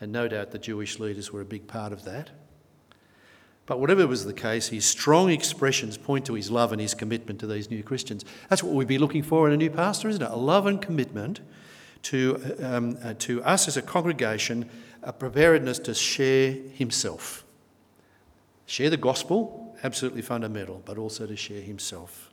And 0.00 0.12
no 0.12 0.28
doubt 0.28 0.52
the 0.52 0.58
Jewish 0.58 1.00
leaders 1.00 1.32
were 1.32 1.40
a 1.40 1.44
big 1.44 1.66
part 1.66 1.92
of 1.92 2.04
that. 2.04 2.30
But 3.70 3.78
whatever 3.78 4.04
was 4.04 4.24
the 4.24 4.32
case, 4.32 4.66
his 4.66 4.84
strong 4.84 5.30
expressions 5.30 5.96
point 5.96 6.26
to 6.26 6.34
his 6.34 6.50
love 6.50 6.72
and 6.72 6.80
his 6.80 6.92
commitment 6.92 7.38
to 7.38 7.46
these 7.46 7.70
new 7.70 7.84
Christians. 7.84 8.24
That's 8.48 8.64
what 8.64 8.74
we'd 8.74 8.88
be 8.88 8.98
looking 8.98 9.22
for 9.22 9.46
in 9.46 9.54
a 9.54 9.56
new 9.56 9.70
pastor, 9.70 10.08
isn't 10.08 10.20
it? 10.20 10.28
A 10.28 10.34
love 10.34 10.66
and 10.66 10.82
commitment 10.82 11.38
to, 12.02 12.56
um, 12.60 12.98
uh, 13.00 13.14
to 13.20 13.40
us 13.44 13.68
as 13.68 13.76
a 13.76 13.82
congregation, 13.82 14.68
a 15.04 15.12
preparedness 15.12 15.78
to 15.78 15.94
share 15.94 16.50
himself. 16.50 17.44
Share 18.66 18.90
the 18.90 18.96
gospel, 18.96 19.76
absolutely 19.84 20.22
fundamental, 20.22 20.82
but 20.84 20.98
also 20.98 21.24
to 21.28 21.36
share 21.36 21.62
himself. 21.62 22.32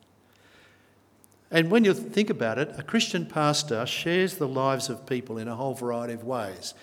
And 1.52 1.70
when 1.70 1.86
you 1.86 1.94
think 1.94 2.32
about 2.32 2.58
it, 2.58 2.74
a 2.80 2.82
Christian 2.82 3.28
pastor 3.28 3.86
shares 3.86 4.38
the 4.38 4.48
lives 4.48 4.90
of 4.90 5.06
people 5.06 5.38
in 5.38 5.48
a 5.48 5.56
whole 5.56 5.76
variety 5.76 6.14
of 6.14 6.24
ways. 6.24 6.74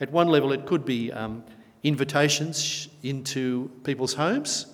At 0.00 0.10
one 0.10 0.26
level, 0.26 0.50
it 0.50 0.66
could 0.66 0.84
be 0.84 1.12
um, 1.12 1.44
invitations 1.82 2.88
into 3.02 3.70
people's 3.84 4.14
homes. 4.14 4.66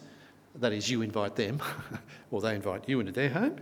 That 0.57 0.73
is, 0.73 0.91
you 0.91 1.03
invite 1.03 1.37
them, 1.37 1.61
or 2.31 2.41
they 2.41 2.55
invite 2.55 2.89
you 2.89 3.01
into 3.01 3.13
their 3.13 3.29
home. 3.29 3.61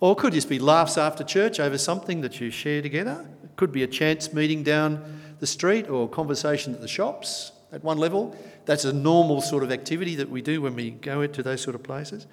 Or 0.00 0.12
it 0.12 0.18
could 0.18 0.32
just 0.32 0.48
be 0.48 0.58
laughs 0.58 0.98
after 0.98 1.24
church 1.24 1.60
over 1.60 1.78
something 1.78 2.20
that 2.22 2.40
you 2.40 2.50
share 2.50 2.82
together. 2.82 3.26
It 3.44 3.56
could 3.56 3.72
be 3.72 3.82
a 3.82 3.86
chance 3.86 4.32
meeting 4.32 4.62
down 4.62 5.20
the 5.38 5.46
street 5.46 5.88
or 5.88 6.08
conversation 6.08 6.74
at 6.74 6.80
the 6.80 6.88
shops 6.88 7.52
at 7.72 7.82
one 7.82 7.98
level. 7.98 8.36
That's 8.66 8.84
a 8.84 8.92
normal 8.92 9.40
sort 9.40 9.62
of 9.62 9.70
activity 9.70 10.16
that 10.16 10.28
we 10.28 10.42
do 10.42 10.60
when 10.60 10.74
we 10.74 10.90
go 10.90 11.22
into 11.22 11.42
those 11.42 11.62
sort 11.62 11.74
of 11.74 11.82
places. 11.82 12.26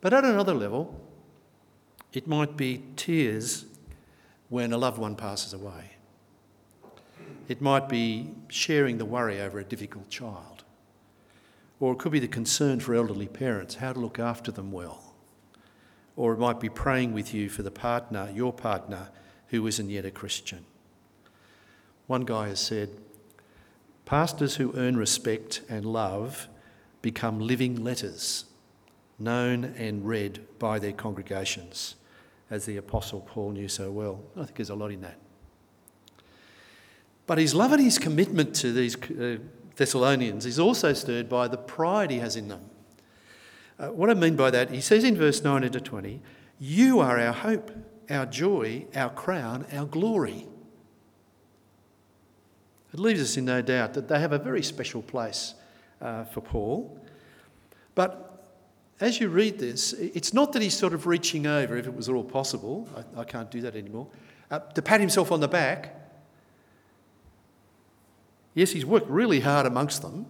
But 0.00 0.12
at 0.12 0.24
another 0.24 0.54
level, 0.54 1.00
it 2.12 2.26
might 2.26 2.56
be 2.56 2.82
tears 2.96 3.64
when 4.48 4.72
a 4.72 4.78
loved 4.78 4.98
one 4.98 5.14
passes 5.14 5.52
away. 5.52 5.92
It 7.50 7.60
might 7.60 7.88
be 7.88 8.32
sharing 8.46 8.98
the 8.98 9.04
worry 9.04 9.40
over 9.40 9.58
a 9.58 9.64
difficult 9.64 10.08
child. 10.08 10.62
Or 11.80 11.94
it 11.94 11.98
could 11.98 12.12
be 12.12 12.20
the 12.20 12.28
concern 12.28 12.78
for 12.78 12.94
elderly 12.94 13.26
parents, 13.26 13.74
how 13.74 13.92
to 13.92 13.98
look 13.98 14.20
after 14.20 14.52
them 14.52 14.70
well. 14.70 15.16
Or 16.14 16.32
it 16.32 16.38
might 16.38 16.60
be 16.60 16.68
praying 16.68 17.12
with 17.12 17.34
you 17.34 17.48
for 17.48 17.64
the 17.64 17.70
partner, 17.72 18.30
your 18.32 18.52
partner, 18.52 19.08
who 19.48 19.66
isn't 19.66 19.90
yet 19.90 20.04
a 20.04 20.12
Christian. 20.12 20.64
One 22.06 22.24
guy 22.24 22.46
has 22.46 22.60
said, 22.60 22.90
Pastors 24.04 24.54
who 24.54 24.72
earn 24.76 24.96
respect 24.96 25.62
and 25.68 25.84
love 25.84 26.46
become 27.02 27.40
living 27.40 27.82
letters, 27.82 28.44
known 29.18 29.64
and 29.76 30.06
read 30.06 30.38
by 30.60 30.78
their 30.78 30.92
congregations, 30.92 31.96
as 32.48 32.66
the 32.66 32.76
Apostle 32.76 33.22
Paul 33.22 33.50
knew 33.50 33.66
so 33.66 33.90
well. 33.90 34.20
I 34.36 34.44
think 34.44 34.54
there's 34.58 34.70
a 34.70 34.76
lot 34.76 34.92
in 34.92 35.00
that. 35.00 35.18
But 37.30 37.38
his 37.38 37.54
love 37.54 37.70
and 37.70 37.80
his 37.80 37.96
commitment 37.96 38.56
to 38.56 38.72
these 38.72 38.96
uh, 38.96 39.38
Thessalonians 39.76 40.46
is 40.46 40.58
also 40.58 40.92
stirred 40.92 41.28
by 41.28 41.46
the 41.46 41.56
pride 41.56 42.10
he 42.10 42.18
has 42.18 42.34
in 42.34 42.48
them. 42.48 42.60
Uh, 43.78 43.90
what 43.90 44.10
I 44.10 44.14
mean 44.14 44.34
by 44.34 44.50
that, 44.50 44.70
he 44.70 44.80
says 44.80 45.04
in 45.04 45.16
verse 45.16 45.44
9 45.44 45.62
to 45.62 45.80
20, 45.80 46.20
You 46.58 46.98
are 46.98 47.20
our 47.20 47.32
hope, 47.32 47.70
our 48.10 48.26
joy, 48.26 48.86
our 48.96 49.10
crown, 49.10 49.64
our 49.72 49.86
glory. 49.86 50.48
It 52.92 52.98
leaves 52.98 53.20
us 53.20 53.36
in 53.36 53.44
no 53.44 53.62
doubt 53.62 53.94
that 53.94 54.08
they 54.08 54.18
have 54.18 54.32
a 54.32 54.38
very 54.38 54.64
special 54.64 55.00
place 55.00 55.54
uh, 56.00 56.24
for 56.24 56.40
Paul. 56.40 57.00
But 57.94 58.44
as 58.98 59.20
you 59.20 59.28
read 59.28 59.60
this, 59.60 59.92
it's 59.92 60.34
not 60.34 60.52
that 60.54 60.62
he's 60.62 60.76
sort 60.76 60.94
of 60.94 61.06
reaching 61.06 61.46
over, 61.46 61.76
if 61.76 61.86
it 61.86 61.94
was 61.94 62.08
at 62.08 62.14
all 62.16 62.24
possible, 62.24 62.88
I, 62.96 63.20
I 63.20 63.24
can't 63.24 63.52
do 63.52 63.60
that 63.60 63.76
anymore, 63.76 64.08
uh, 64.50 64.58
to 64.58 64.82
pat 64.82 64.98
himself 64.98 65.30
on 65.30 65.38
the 65.38 65.46
back 65.46 65.99
Yes, 68.60 68.72
he's 68.72 68.84
worked 68.84 69.08
really 69.08 69.40
hard 69.40 69.64
amongst 69.64 70.02
them. 70.02 70.26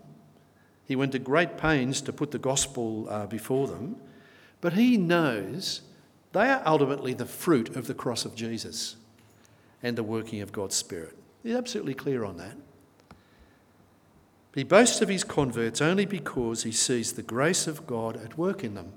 He 0.84 0.94
went 0.94 1.10
to 1.10 1.18
great 1.18 1.58
pains 1.58 2.00
to 2.02 2.12
put 2.12 2.30
the 2.30 2.38
gospel 2.38 3.08
uh, 3.10 3.26
before 3.26 3.66
them. 3.66 3.96
But 4.60 4.74
he 4.74 4.96
knows 4.96 5.82
they 6.30 6.48
are 6.48 6.62
ultimately 6.64 7.12
the 7.12 7.26
fruit 7.26 7.74
of 7.74 7.88
the 7.88 7.92
cross 7.92 8.24
of 8.24 8.36
Jesus 8.36 8.94
and 9.82 9.98
the 9.98 10.04
working 10.04 10.42
of 10.42 10.52
God's 10.52 10.76
Spirit. 10.76 11.18
He's 11.42 11.56
absolutely 11.56 11.94
clear 11.94 12.24
on 12.24 12.36
that. 12.36 12.56
He 14.54 14.62
boasts 14.62 15.00
of 15.00 15.08
his 15.08 15.24
converts 15.24 15.80
only 15.80 16.06
because 16.06 16.62
he 16.62 16.70
sees 16.70 17.14
the 17.14 17.24
grace 17.24 17.66
of 17.66 17.84
God 17.84 18.16
at 18.24 18.38
work 18.38 18.62
in 18.62 18.74
them. 18.74 18.92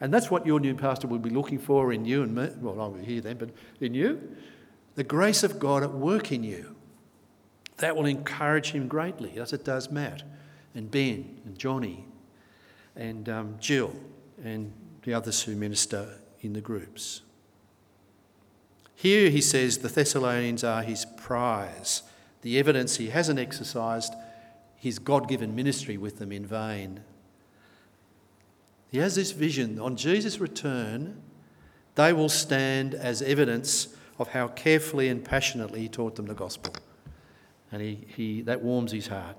And 0.00 0.12
that's 0.12 0.32
what 0.32 0.44
your 0.44 0.58
new 0.58 0.74
pastor 0.74 1.06
will 1.06 1.20
be 1.20 1.30
looking 1.30 1.60
for 1.60 1.92
in 1.92 2.04
you 2.06 2.24
and 2.24 2.34
me. 2.34 2.48
Well, 2.60 2.80
I'll 2.80 2.90
be 2.90 3.04
here 3.04 3.20
then, 3.20 3.36
but 3.36 3.50
in 3.80 3.94
you. 3.94 4.36
The 4.96 5.04
grace 5.04 5.44
of 5.44 5.60
God 5.60 5.84
at 5.84 5.92
work 5.92 6.32
in 6.32 6.42
you. 6.42 6.73
That 7.78 7.96
will 7.96 8.06
encourage 8.06 8.70
him 8.70 8.88
greatly, 8.88 9.38
as 9.38 9.52
it 9.52 9.64
does 9.64 9.90
Matt 9.90 10.22
and 10.74 10.90
Ben 10.90 11.40
and 11.44 11.58
Johnny 11.58 12.06
and 12.96 13.28
um, 13.28 13.56
Jill 13.58 13.94
and 14.42 14.72
the 15.02 15.14
others 15.14 15.42
who 15.42 15.56
minister 15.56 16.18
in 16.40 16.52
the 16.52 16.60
groups. 16.60 17.22
Here 18.94 19.28
he 19.28 19.40
says 19.40 19.78
the 19.78 19.88
Thessalonians 19.88 20.62
are 20.62 20.82
his 20.82 21.04
prize, 21.16 22.02
the 22.42 22.58
evidence 22.58 22.96
he 22.96 23.08
hasn't 23.08 23.38
exercised 23.38 24.14
his 24.76 24.98
God 24.98 25.28
given 25.28 25.54
ministry 25.54 25.96
with 25.96 26.18
them 26.18 26.30
in 26.30 26.46
vain. 26.46 27.00
He 28.90 28.98
has 28.98 29.16
this 29.16 29.32
vision 29.32 29.80
on 29.80 29.96
Jesus' 29.96 30.38
return, 30.38 31.20
they 31.96 32.12
will 32.12 32.28
stand 32.28 32.94
as 32.94 33.22
evidence 33.22 33.88
of 34.18 34.28
how 34.28 34.48
carefully 34.48 35.08
and 35.08 35.24
passionately 35.24 35.80
he 35.80 35.88
taught 35.88 36.16
them 36.16 36.26
the 36.26 36.34
gospel 36.34 36.72
and 37.74 37.82
he, 37.82 38.06
he, 38.06 38.40
that 38.42 38.62
warms 38.62 38.92
his 38.92 39.08
heart. 39.08 39.36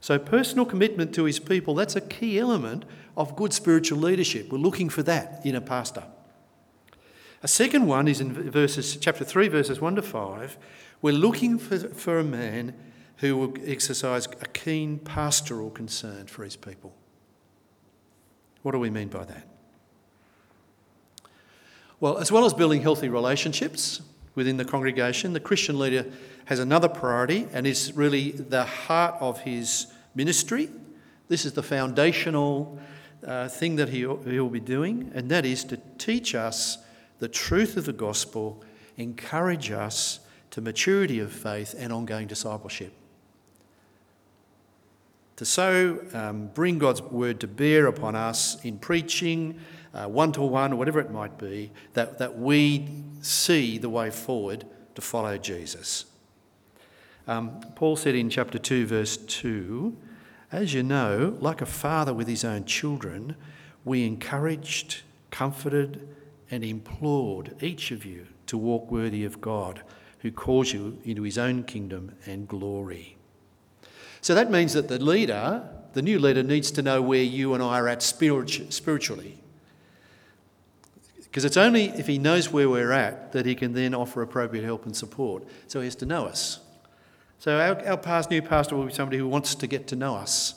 So, 0.00 0.16
personal 0.16 0.64
commitment 0.64 1.12
to 1.16 1.24
his 1.24 1.40
people, 1.40 1.74
that's 1.74 1.96
a 1.96 2.00
key 2.00 2.38
element 2.38 2.84
of 3.16 3.34
good 3.34 3.52
spiritual 3.52 3.98
leadership. 3.98 4.52
We're 4.52 4.58
looking 4.58 4.88
for 4.88 5.02
that 5.02 5.44
in 5.44 5.56
a 5.56 5.60
pastor. 5.60 6.04
A 7.42 7.48
second 7.48 7.86
one 7.86 8.06
is 8.06 8.20
in 8.20 8.32
verses, 8.32 8.96
chapter 8.96 9.24
3, 9.24 9.48
verses 9.48 9.80
1 9.80 9.96
to 9.96 10.02
5. 10.02 10.56
We're 11.02 11.12
looking 11.12 11.58
for, 11.58 11.78
for 11.78 12.20
a 12.20 12.24
man 12.24 12.74
who 13.16 13.36
will 13.36 13.54
exercise 13.64 14.26
a 14.26 14.46
keen 14.46 15.00
pastoral 15.00 15.70
concern 15.70 16.28
for 16.28 16.44
his 16.44 16.54
people. 16.54 16.94
What 18.62 18.72
do 18.72 18.78
we 18.78 18.90
mean 18.90 19.08
by 19.08 19.24
that? 19.24 19.48
Well, 21.98 22.18
as 22.18 22.30
well 22.30 22.44
as 22.44 22.54
building 22.54 22.82
healthy 22.82 23.08
relationships 23.08 24.00
within 24.38 24.56
the 24.56 24.64
congregation, 24.64 25.32
the 25.32 25.40
Christian 25.40 25.78
leader 25.78 26.06
has 26.44 26.60
another 26.60 26.88
priority 26.88 27.48
and 27.52 27.66
is 27.66 27.92
really 27.94 28.30
the 28.30 28.64
heart 28.64 29.16
of 29.20 29.40
his 29.40 29.88
ministry. 30.14 30.70
This 31.26 31.44
is 31.44 31.52
the 31.52 31.62
foundational 31.62 32.78
uh, 33.26 33.48
thing 33.48 33.76
that 33.76 33.88
he, 33.88 33.98
he'll 33.98 34.48
be 34.48 34.60
doing, 34.60 35.10
and 35.12 35.28
that 35.28 35.44
is 35.44 35.64
to 35.64 35.78
teach 35.98 36.36
us 36.36 36.78
the 37.18 37.28
truth 37.28 37.76
of 37.76 37.84
the 37.84 37.92
gospel, 37.92 38.62
encourage 38.96 39.72
us 39.72 40.20
to 40.52 40.60
maturity 40.60 41.18
of 41.18 41.32
faith 41.32 41.74
and 41.76 41.92
ongoing 41.92 42.28
discipleship. 42.28 42.92
to 45.34 45.44
so 45.44 46.00
um, 46.14 46.48
bring 46.54 46.78
God's 46.78 47.02
word 47.02 47.40
to 47.40 47.46
bear 47.48 47.86
upon 47.86 48.14
us 48.14 48.64
in 48.64 48.78
preaching, 48.78 49.60
one 49.92 50.32
to 50.32 50.42
one, 50.42 50.72
or 50.72 50.76
whatever 50.76 51.00
it 51.00 51.10
might 51.10 51.38
be, 51.38 51.70
that, 51.94 52.18
that 52.18 52.38
we 52.38 52.88
see 53.20 53.78
the 53.78 53.88
way 53.88 54.10
forward 54.10 54.64
to 54.94 55.00
follow 55.00 55.38
Jesus. 55.38 56.04
Um, 57.26 57.60
Paul 57.74 57.96
said 57.96 58.14
in 58.14 58.30
chapter 58.30 58.58
2, 58.58 58.86
verse 58.86 59.16
2 59.16 59.96
As 60.50 60.72
you 60.72 60.82
know, 60.82 61.36
like 61.40 61.60
a 61.60 61.66
father 61.66 62.14
with 62.14 62.26
his 62.26 62.44
own 62.44 62.64
children, 62.64 63.36
we 63.84 64.06
encouraged, 64.06 65.02
comforted, 65.30 66.08
and 66.50 66.64
implored 66.64 67.54
each 67.62 67.90
of 67.90 68.04
you 68.04 68.26
to 68.46 68.56
walk 68.56 68.90
worthy 68.90 69.24
of 69.24 69.40
God, 69.40 69.82
who 70.20 70.30
calls 70.30 70.72
you 70.72 70.98
into 71.04 71.22
his 71.22 71.38
own 71.38 71.64
kingdom 71.64 72.12
and 72.26 72.48
glory. 72.48 73.16
So 74.20 74.34
that 74.34 74.50
means 74.50 74.72
that 74.72 74.88
the 74.88 74.98
leader, 74.98 75.68
the 75.92 76.02
new 76.02 76.18
leader, 76.18 76.42
needs 76.42 76.70
to 76.72 76.82
know 76.82 77.00
where 77.00 77.22
you 77.22 77.54
and 77.54 77.62
I 77.62 77.78
are 77.78 77.88
at 77.88 78.02
spiritually. 78.02 79.38
Because 81.30 81.44
it's 81.44 81.56
only 81.56 81.86
if 81.90 82.06
he 82.06 82.18
knows 82.18 82.50
where 82.50 82.68
we're 82.68 82.92
at 82.92 83.32
that 83.32 83.44
he 83.44 83.54
can 83.54 83.74
then 83.74 83.94
offer 83.94 84.22
appropriate 84.22 84.64
help 84.64 84.86
and 84.86 84.96
support. 84.96 85.44
So 85.66 85.80
he 85.80 85.86
has 85.86 85.96
to 85.96 86.06
know 86.06 86.24
us. 86.24 86.60
So 87.38 87.58
our, 87.58 87.86
our 87.86 87.96
past, 87.96 88.30
new 88.30 88.42
pastor 88.42 88.76
will 88.76 88.86
be 88.86 88.92
somebody 88.92 89.18
who 89.18 89.28
wants 89.28 89.54
to 89.54 89.66
get 89.66 89.86
to 89.88 89.96
know 89.96 90.14
us. 90.16 90.54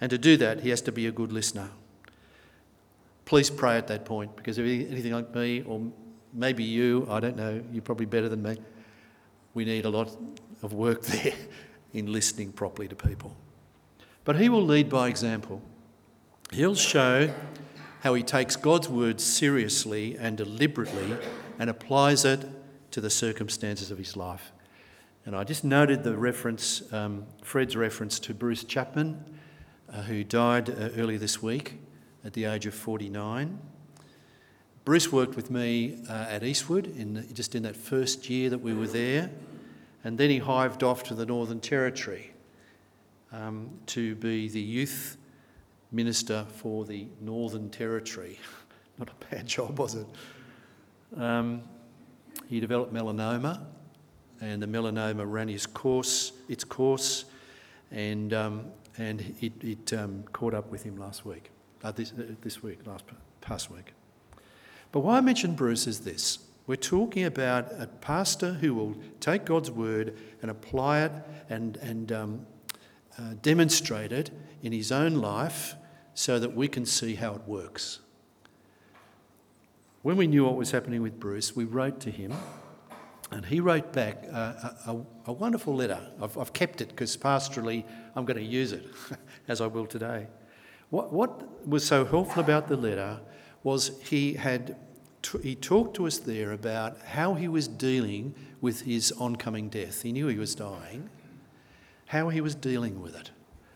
And 0.00 0.10
to 0.10 0.18
do 0.18 0.36
that, 0.36 0.60
he 0.60 0.68
has 0.70 0.80
to 0.82 0.92
be 0.92 1.06
a 1.06 1.12
good 1.12 1.32
listener. 1.32 1.70
Please 3.24 3.50
pray 3.50 3.76
at 3.76 3.88
that 3.88 4.04
point, 4.04 4.36
because 4.36 4.58
if 4.58 4.64
anything 4.64 5.12
like 5.12 5.34
me, 5.34 5.62
or 5.62 5.80
maybe 6.32 6.62
you, 6.62 7.06
I 7.10 7.18
don't 7.18 7.36
know, 7.36 7.62
you're 7.72 7.82
probably 7.82 8.06
better 8.06 8.28
than 8.28 8.42
me, 8.42 8.58
we 9.54 9.64
need 9.64 9.86
a 9.86 9.90
lot 9.90 10.14
of 10.62 10.74
work 10.74 11.02
there 11.06 11.32
in 11.92 12.12
listening 12.12 12.52
properly 12.52 12.88
to 12.88 12.94
people. 12.94 13.34
But 14.24 14.36
he 14.36 14.48
will 14.48 14.64
lead 14.64 14.88
by 14.90 15.08
example. 15.08 15.62
He'll 16.52 16.74
show 16.74 17.32
how 18.06 18.14
he 18.14 18.22
takes 18.22 18.54
God's 18.54 18.88
word 18.88 19.20
seriously 19.20 20.16
and 20.16 20.36
deliberately 20.36 21.16
and 21.58 21.68
applies 21.68 22.24
it 22.24 22.48
to 22.92 23.00
the 23.00 23.10
circumstances 23.10 23.90
of 23.90 23.98
his 23.98 24.16
life. 24.16 24.52
And 25.24 25.34
I 25.34 25.42
just 25.42 25.64
noted 25.64 26.04
the 26.04 26.16
reference, 26.16 26.84
um, 26.92 27.26
Fred's 27.42 27.74
reference 27.74 28.20
to 28.20 28.32
Bruce 28.32 28.62
Chapman, 28.62 29.24
uh, 29.92 30.02
who 30.02 30.22
died 30.22 30.70
uh, 30.70 30.90
earlier 30.96 31.18
this 31.18 31.42
week 31.42 31.80
at 32.24 32.32
the 32.34 32.44
age 32.44 32.64
of 32.64 32.74
49. 32.74 33.58
Bruce 34.84 35.10
worked 35.10 35.34
with 35.34 35.50
me 35.50 35.98
uh, 36.08 36.26
at 36.28 36.44
Eastwood 36.44 36.86
in 36.96 37.14
the, 37.14 37.22
just 37.22 37.56
in 37.56 37.64
that 37.64 37.74
first 37.74 38.30
year 38.30 38.48
that 38.50 38.58
we 38.58 38.72
were 38.72 38.86
there, 38.86 39.32
and 40.04 40.16
then 40.16 40.30
he 40.30 40.38
hived 40.38 40.84
off 40.84 41.02
to 41.02 41.14
the 41.14 41.26
Northern 41.26 41.58
Territory 41.58 42.30
um, 43.32 43.68
to 43.86 44.14
be 44.14 44.46
the 44.46 44.60
youth 44.60 45.16
minister 45.96 46.44
for 46.48 46.84
the 46.84 47.08
Northern 47.20 47.70
Territory. 47.70 48.38
Not 48.98 49.08
a 49.08 49.34
bad 49.34 49.46
job, 49.46 49.78
was 49.78 49.94
it? 49.94 50.06
Um, 51.16 51.62
he 52.48 52.60
developed 52.60 52.92
melanoma, 52.92 53.62
and 54.40 54.62
the 54.62 54.66
melanoma 54.66 55.24
ran 55.26 55.48
his 55.48 55.66
course, 55.66 56.32
its 56.48 56.64
course, 56.64 57.24
and 57.90 58.32
um, 58.34 58.66
and 58.98 59.34
it, 59.40 59.52
it 59.62 59.92
um, 59.92 60.24
caught 60.32 60.54
up 60.54 60.70
with 60.70 60.82
him 60.82 60.96
last 60.96 61.26
week, 61.26 61.50
uh, 61.82 61.92
this, 61.92 62.12
uh, 62.12 62.22
this 62.42 62.62
week, 62.62 62.78
last 62.86 63.04
past 63.40 63.70
week. 63.70 63.92
But 64.92 65.00
why 65.00 65.18
I 65.18 65.20
mention 65.20 65.54
Bruce 65.54 65.86
is 65.86 66.00
this: 66.00 66.38
we're 66.66 66.76
talking 66.76 67.24
about 67.24 67.72
a 67.78 67.86
pastor 67.86 68.54
who 68.54 68.74
will 68.74 68.94
take 69.20 69.44
God's 69.44 69.70
word 69.70 70.16
and 70.42 70.50
apply 70.50 71.02
it 71.04 71.12
and 71.48 71.76
and 71.78 72.12
um, 72.12 72.46
uh, 73.18 73.34
demonstrate 73.42 74.12
it 74.12 74.30
in 74.62 74.72
his 74.72 74.92
own 74.92 75.14
life, 75.14 75.74
so 76.16 76.38
that 76.38 76.56
we 76.56 76.66
can 76.66 76.86
see 76.86 77.14
how 77.14 77.34
it 77.34 77.42
works. 77.46 78.00
When 80.00 80.16
we 80.16 80.26
knew 80.26 80.46
what 80.46 80.56
was 80.56 80.70
happening 80.70 81.02
with 81.02 81.20
Bruce, 81.20 81.54
we 81.54 81.64
wrote 81.64 82.00
to 82.00 82.10
him 82.10 82.32
and 83.30 83.44
he 83.44 83.60
wrote 83.60 83.92
back 83.92 84.24
a, 84.24 84.74
a, 84.86 84.96
a 85.26 85.32
wonderful 85.32 85.76
letter. 85.76 86.00
I've, 86.20 86.38
I've 86.38 86.54
kept 86.54 86.80
it 86.80 86.88
because 86.88 87.14
pastorally 87.18 87.84
I'm 88.14 88.24
going 88.24 88.38
to 88.38 88.42
use 88.42 88.72
it, 88.72 88.86
as 89.48 89.60
I 89.60 89.66
will 89.66 89.86
today. 89.86 90.26
What, 90.88 91.12
what 91.12 91.68
was 91.68 91.86
so 91.86 92.06
helpful 92.06 92.42
about 92.42 92.68
the 92.68 92.78
letter 92.78 93.20
was 93.62 94.00
he 94.02 94.34
had 94.34 94.76
he 95.42 95.54
talked 95.56 95.96
to 95.96 96.06
us 96.06 96.18
there 96.18 96.52
about 96.52 96.98
how 97.00 97.34
he 97.34 97.48
was 97.48 97.66
dealing 97.66 98.32
with 98.60 98.82
his 98.82 99.12
oncoming 99.18 99.68
death. 99.68 100.02
He 100.02 100.12
knew 100.12 100.28
he 100.28 100.38
was 100.38 100.54
dying, 100.54 101.10
how 102.06 102.28
he 102.28 102.40
was 102.40 102.54
dealing 102.54 103.02
with 103.02 103.16
it 103.16 103.32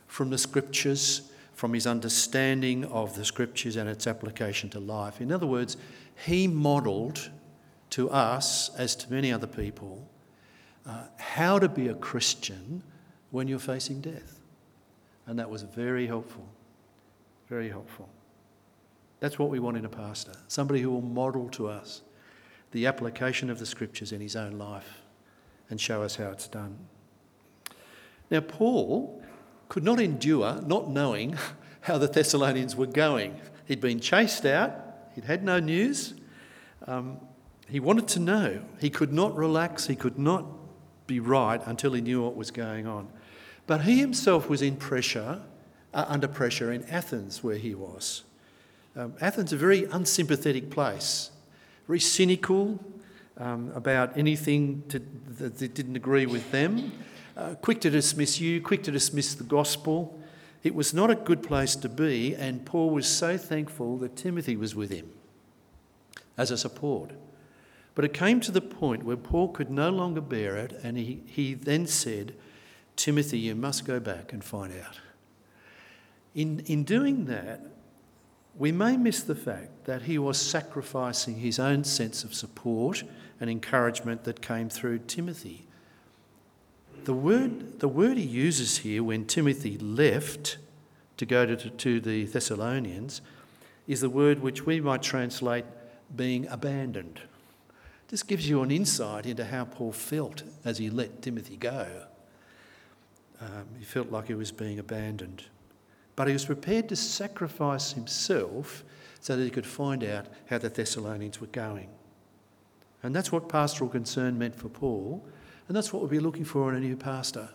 from 0.06 0.30
the 0.30 0.38
scriptures, 0.38 1.30
from 1.54 1.74
his 1.74 1.86
understanding 1.86 2.84
of 2.86 3.14
the 3.16 3.24
scriptures 3.24 3.76
and 3.76 3.88
its 3.88 4.06
application 4.06 4.70
to 4.70 4.80
life. 4.80 5.20
In 5.20 5.30
other 5.30 5.46
words, 5.46 5.76
he 6.26 6.46
modelled 6.46 7.30
to 7.90 8.08
us, 8.10 8.70
as 8.76 8.94
to 8.96 9.12
many 9.12 9.32
other 9.32 9.46
people, 9.46 10.08
uh, 10.86 11.04
how 11.18 11.58
to 11.58 11.68
be 11.68 11.88
a 11.88 11.94
Christian 11.94 12.82
when 13.30 13.48
you're 13.48 13.58
facing 13.58 14.00
death. 14.00 14.40
And 15.26 15.38
that 15.38 15.50
was 15.50 15.62
very 15.62 16.06
helpful. 16.06 16.48
Very 17.48 17.68
helpful. 17.68 18.08
That's 19.18 19.38
what 19.38 19.50
we 19.50 19.58
want 19.58 19.76
in 19.76 19.84
a 19.84 19.88
pastor 19.88 20.32
somebody 20.48 20.80
who 20.80 20.90
will 20.90 21.02
model 21.02 21.48
to 21.50 21.68
us 21.68 22.02
the 22.72 22.86
application 22.86 23.50
of 23.50 23.58
the 23.58 23.66
scriptures 23.66 24.12
in 24.12 24.20
his 24.20 24.36
own 24.36 24.52
life 24.52 25.02
and 25.68 25.80
show 25.80 26.02
us 26.02 26.16
how 26.16 26.30
it's 26.30 26.48
done. 26.48 26.78
Now, 28.30 28.40
Paul 28.40 29.19
could 29.70 29.84
not 29.84 30.00
endure 30.00 30.60
not 30.66 30.90
knowing 30.90 31.38
how 31.82 31.96
the 31.96 32.08
Thessalonians 32.08 32.76
were 32.76 32.86
going. 32.86 33.40
He'd 33.64 33.80
been 33.80 34.00
chased 34.00 34.44
out, 34.44 34.72
he'd 35.14 35.24
had 35.24 35.42
no 35.42 35.58
news. 35.58 36.12
Um, 36.86 37.18
he 37.68 37.78
wanted 37.78 38.08
to 38.08 38.18
know. 38.18 38.62
He 38.80 38.90
could 38.90 39.12
not 39.12 39.34
relax, 39.36 39.86
he 39.86 39.94
could 39.94 40.18
not 40.18 40.44
be 41.06 41.20
right 41.20 41.60
until 41.64 41.92
he 41.92 42.00
knew 42.00 42.22
what 42.22 42.36
was 42.36 42.50
going 42.50 42.86
on. 42.86 43.08
But 43.66 43.82
he 43.82 44.00
himself 44.00 44.48
was 44.48 44.60
in 44.60 44.76
pressure, 44.76 45.40
uh, 45.94 46.04
under 46.08 46.26
pressure 46.26 46.72
in 46.72 46.82
Athens, 46.84 47.44
where 47.44 47.56
he 47.56 47.74
was. 47.74 48.24
Um, 48.96 49.14
Athens, 49.20 49.52
a 49.52 49.56
very 49.56 49.84
unsympathetic 49.84 50.70
place, 50.70 51.30
very 51.86 52.00
cynical 52.00 52.80
um, 53.38 53.70
about 53.76 54.18
anything 54.18 54.82
to, 54.88 54.98
that, 55.38 55.58
that, 55.58 55.74
didn't 55.74 55.94
agree 55.94 56.26
with 56.26 56.50
them, 56.50 56.92
uh, 57.40 57.54
quick 57.54 57.80
to 57.80 57.90
dismiss 57.90 58.40
you, 58.40 58.60
quick 58.60 58.82
to 58.82 58.90
dismiss 58.90 59.34
the 59.34 59.44
gospel. 59.44 60.20
It 60.62 60.74
was 60.74 60.92
not 60.92 61.10
a 61.10 61.14
good 61.14 61.42
place 61.42 61.74
to 61.76 61.88
be, 61.88 62.34
and 62.34 62.66
Paul 62.66 62.90
was 62.90 63.06
so 63.06 63.38
thankful 63.38 63.96
that 63.98 64.14
Timothy 64.14 64.56
was 64.56 64.74
with 64.74 64.90
him 64.90 65.10
as 66.36 66.50
a 66.50 66.58
support. 66.58 67.12
But 67.94 68.04
it 68.04 68.12
came 68.12 68.40
to 68.40 68.52
the 68.52 68.60
point 68.60 69.04
where 69.04 69.16
Paul 69.16 69.48
could 69.48 69.70
no 69.70 69.88
longer 69.88 70.20
bear 70.20 70.56
it, 70.56 70.78
and 70.82 70.98
he, 70.98 71.22
he 71.26 71.54
then 71.54 71.86
said, 71.86 72.34
Timothy, 72.96 73.38
you 73.38 73.54
must 73.54 73.86
go 73.86 73.98
back 73.98 74.32
and 74.34 74.44
find 74.44 74.72
out. 74.72 75.00
In, 76.34 76.60
in 76.66 76.84
doing 76.84 77.24
that, 77.24 77.62
we 78.56 78.70
may 78.70 78.98
miss 78.98 79.22
the 79.22 79.34
fact 79.34 79.86
that 79.86 80.02
he 80.02 80.18
was 80.18 80.38
sacrificing 80.38 81.36
his 81.36 81.58
own 81.58 81.84
sense 81.84 82.22
of 82.22 82.34
support 82.34 83.02
and 83.40 83.48
encouragement 83.48 84.24
that 84.24 84.42
came 84.42 84.68
through 84.68 84.98
Timothy. 84.98 85.66
The 87.04 87.14
word, 87.14 87.80
the 87.80 87.88
word 87.88 88.18
he 88.18 88.24
uses 88.24 88.78
here 88.78 89.02
when 89.02 89.24
Timothy 89.24 89.78
left 89.78 90.58
to 91.16 91.26
go 91.26 91.46
to, 91.46 91.56
to 91.56 92.00
the 92.00 92.24
Thessalonians 92.24 93.20
is 93.86 94.00
the 94.00 94.10
word 94.10 94.40
which 94.40 94.66
we 94.66 94.80
might 94.80 95.02
translate 95.02 95.64
being 96.14 96.46
abandoned. 96.48 97.20
This 98.08 98.22
gives 98.22 98.48
you 98.48 98.62
an 98.62 98.70
insight 98.70 99.24
into 99.24 99.44
how 99.44 99.64
Paul 99.64 99.92
felt 99.92 100.42
as 100.64 100.78
he 100.78 100.90
let 100.90 101.22
Timothy 101.22 101.56
go. 101.56 101.86
Um, 103.40 103.66
he 103.78 103.84
felt 103.84 104.10
like 104.10 104.26
he 104.26 104.34
was 104.34 104.52
being 104.52 104.78
abandoned. 104.78 105.44
But 106.16 106.26
he 106.26 106.32
was 106.32 106.44
prepared 106.44 106.88
to 106.90 106.96
sacrifice 106.96 107.92
himself 107.92 108.84
so 109.20 109.36
that 109.36 109.42
he 109.42 109.50
could 109.50 109.66
find 109.66 110.04
out 110.04 110.26
how 110.48 110.58
the 110.58 110.68
Thessalonians 110.68 111.40
were 111.40 111.46
going. 111.46 111.88
And 113.02 113.14
that's 113.14 113.32
what 113.32 113.48
pastoral 113.48 113.88
concern 113.88 114.38
meant 114.38 114.54
for 114.54 114.68
Paul, 114.68 115.24
and 115.70 115.76
that's 115.76 115.92
what 115.92 116.02
we'll 116.02 116.10
be 116.10 116.18
looking 116.18 116.44
for 116.44 116.68
in 116.68 116.74
a 116.74 116.80
new 116.80 116.96
pastor 116.96 117.48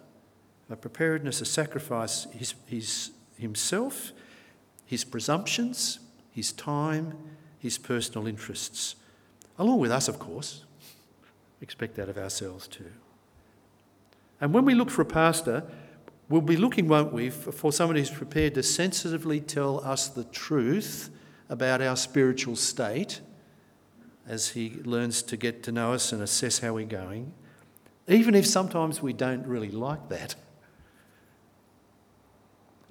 a 0.70 0.76
preparedness 0.78 1.40
to 1.40 1.46
sacrifice 1.46 2.28
his, 2.32 2.56
his, 2.66 3.12
himself, 3.38 4.14
his 4.86 5.04
presumptions, 5.04 6.00
his 6.32 6.54
time, 6.54 7.18
his 7.60 7.78
personal 7.78 8.26
interests 8.26 8.96
along 9.60 9.80
with 9.80 9.92
us, 9.92 10.08
of 10.08 10.18
course. 10.18 10.64
expect 11.60 11.96
that 11.96 12.08
of 12.08 12.18
ourselves 12.18 12.70
too. 12.70 12.90
And 14.40 14.54
when 14.54 14.64
we 14.64 14.76
look 14.76 14.90
for 14.90 15.02
a 15.02 15.06
pastor, 15.06 15.66
we'll 16.30 16.40
be 16.40 16.56
looking, 16.56 16.88
won't 16.88 17.12
we, 17.12 17.30
for 17.30 17.70
somebody 17.70 18.00
who's 18.00 18.10
prepared 18.10 18.54
to 18.54 18.64
sensitively 18.64 19.42
tell 19.42 19.84
us 19.84 20.08
the 20.08 20.24
truth 20.24 21.10
about 21.50 21.82
our 21.82 21.98
spiritual 21.98 22.56
state 22.56 23.20
as 24.26 24.52
he 24.52 24.80
learns 24.86 25.22
to 25.24 25.36
get 25.36 25.64
to 25.64 25.74
know 25.74 25.92
us 25.92 26.14
and 26.14 26.22
assess 26.22 26.60
how 26.60 26.76
we're 26.76 26.86
going, 26.86 27.34
even 28.08 28.36
if 28.36 28.46
sometimes 28.46 29.02
we 29.02 29.14
don't 29.14 29.46
really 29.46 29.72
like 29.72 30.10
that. 30.10 30.36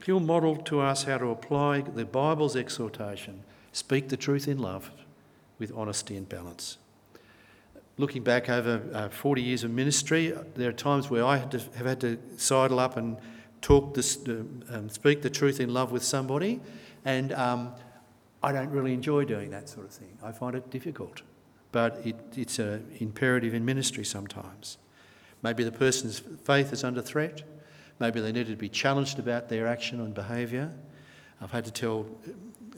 He'll 0.05 0.21
model 0.21 0.57
to 0.57 0.81
us 0.81 1.05
how 1.05 1.19
to 1.19 1.29
apply 1.31 1.81
the 1.81 2.05
Bible's 2.05 2.57
exhortation 2.57 3.43
speak 3.73 4.09
the 4.09 4.17
truth 4.17 4.47
in 4.47 4.59
love 4.59 4.91
with 5.59 5.73
honesty 5.75 6.17
and 6.17 6.29
balance. 6.29 6.79
Looking 7.97 8.23
back 8.23 8.49
over 8.49 8.83
uh, 8.93 9.09
40 9.09 9.43
years 9.43 9.65
of 9.65 9.71
ministry, 9.71 10.33
there 10.55 10.69
are 10.69 10.73
times 10.73 11.11
where 11.11 11.25
I 11.25 11.39
to, 11.41 11.59
have 11.77 11.87
had 11.87 12.01
to 12.01 12.19
sidle 12.37 12.79
up 12.79 12.97
and 12.97 13.17
talk 13.61 13.95
this, 13.95 14.19
uh, 14.29 14.43
um, 14.71 14.89
speak 14.89 15.23
the 15.23 15.31
truth 15.31 15.61
in 15.61 15.73
love 15.73 15.93
with 15.93 16.03
somebody, 16.03 16.61
and 17.05 17.33
um, 17.33 17.73
I 18.43 18.53
don't 18.53 18.71
really 18.71 18.93
enjoy 18.93 19.25
doing 19.25 19.51
that 19.51 19.69
sort 19.69 19.87
of 19.87 19.93
thing. 19.93 20.19
I 20.23 20.33
find 20.33 20.55
it 20.55 20.71
difficult, 20.71 21.23
but 21.73 22.01
it, 22.05 22.17
it's 22.37 22.59
an 22.59 22.87
imperative 22.99 23.55
in 23.55 23.65
ministry 23.65 24.05
sometimes. 24.05 24.79
Maybe 25.45 25.63
the 25.63 25.71
person's 25.71 26.21
faith 26.45 26.73
is 26.73 26.85
under 26.85 27.03
threat. 27.03 27.43
Maybe 28.01 28.19
they 28.21 28.33
needed 28.33 28.49
to 28.49 28.57
be 28.57 28.71
challenged 28.71 29.19
about 29.19 29.51
their 29.51 29.67
action 29.67 30.01
and 30.01 30.15
behaviour. 30.15 30.73
I've 31.41 31.51
had 31.51 31.67
to 31.67 31.71
tell, 31.71 32.07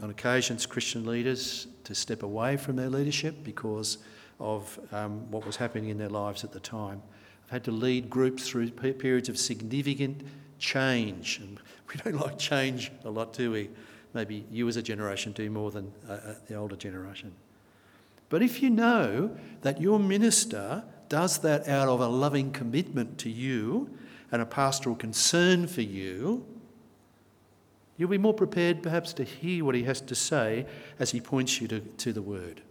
on 0.03 0.11
occasions, 0.11 0.67
Christian 0.67 1.07
leaders 1.07 1.69
to 1.85 1.95
step 1.95 2.25
away 2.25 2.57
from 2.57 2.75
their 2.75 2.91
leadership 2.91 3.37
because 3.45 3.99
of 4.41 4.81
um, 4.91 5.31
what 5.31 5.47
was 5.47 5.55
happening 5.55 5.91
in 5.91 5.97
their 5.97 6.09
lives 6.09 6.43
at 6.43 6.51
the 6.51 6.59
time. 6.59 7.01
I've 7.45 7.53
had 7.53 7.65
to 7.65 7.71
lead 7.71 8.11
groups 8.11 8.49
through 8.49 8.71
periods 8.71 9.29
of 9.29 9.39
significant 9.39 10.23
change, 10.59 11.39
and 11.39 11.61
we 11.89 12.01
don't 12.03 12.21
like 12.21 12.37
change 12.37 12.91
a 13.05 13.11
lot, 13.11 13.33
do 13.33 13.53
we? 13.53 13.71
Maybe 14.13 14.45
you 14.51 14.67
as 14.67 14.77
a 14.77 14.83
generation 14.83 15.31
do 15.31 15.49
more 15.51 15.71
than 15.71 15.93
uh, 16.09 16.13
uh 16.13 16.35
the 16.49 16.57
older 16.57 16.75
generation. 16.75 17.33
But 18.29 18.43
if 18.43 18.61
you 18.61 18.71
know 18.71 19.37
that 19.63 19.81
your 19.81 20.01
minister 20.01 20.83
does 21.09 21.39
that 21.39 21.69
out 21.69 21.89
of 21.89 22.01
a 22.01 22.07
loving 22.07 22.53
commitment 22.53 23.19
to 23.19 23.31
you 23.31 23.91
and 24.33 24.43
a 24.43 24.47
pastoral 24.47 24.97
concern 24.97 25.67
for 25.67 25.83
you, 25.83 26.45
you'll 27.97 28.11
be 28.11 28.19
more 28.19 28.35
prepared 28.35 28.83
perhaps 28.83 29.13
to 29.15 29.25
hear 29.25 29.65
what 29.65 29.75
he 29.75 29.85
has 29.85 30.01
to 30.03 30.15
say 30.15 30.67
as 30.99 31.11
he 31.11 31.21
points 31.21 31.61
you 31.61 31.69
to, 31.69 31.81
to 31.81 32.13
the 32.13 32.23
word. 32.23 32.63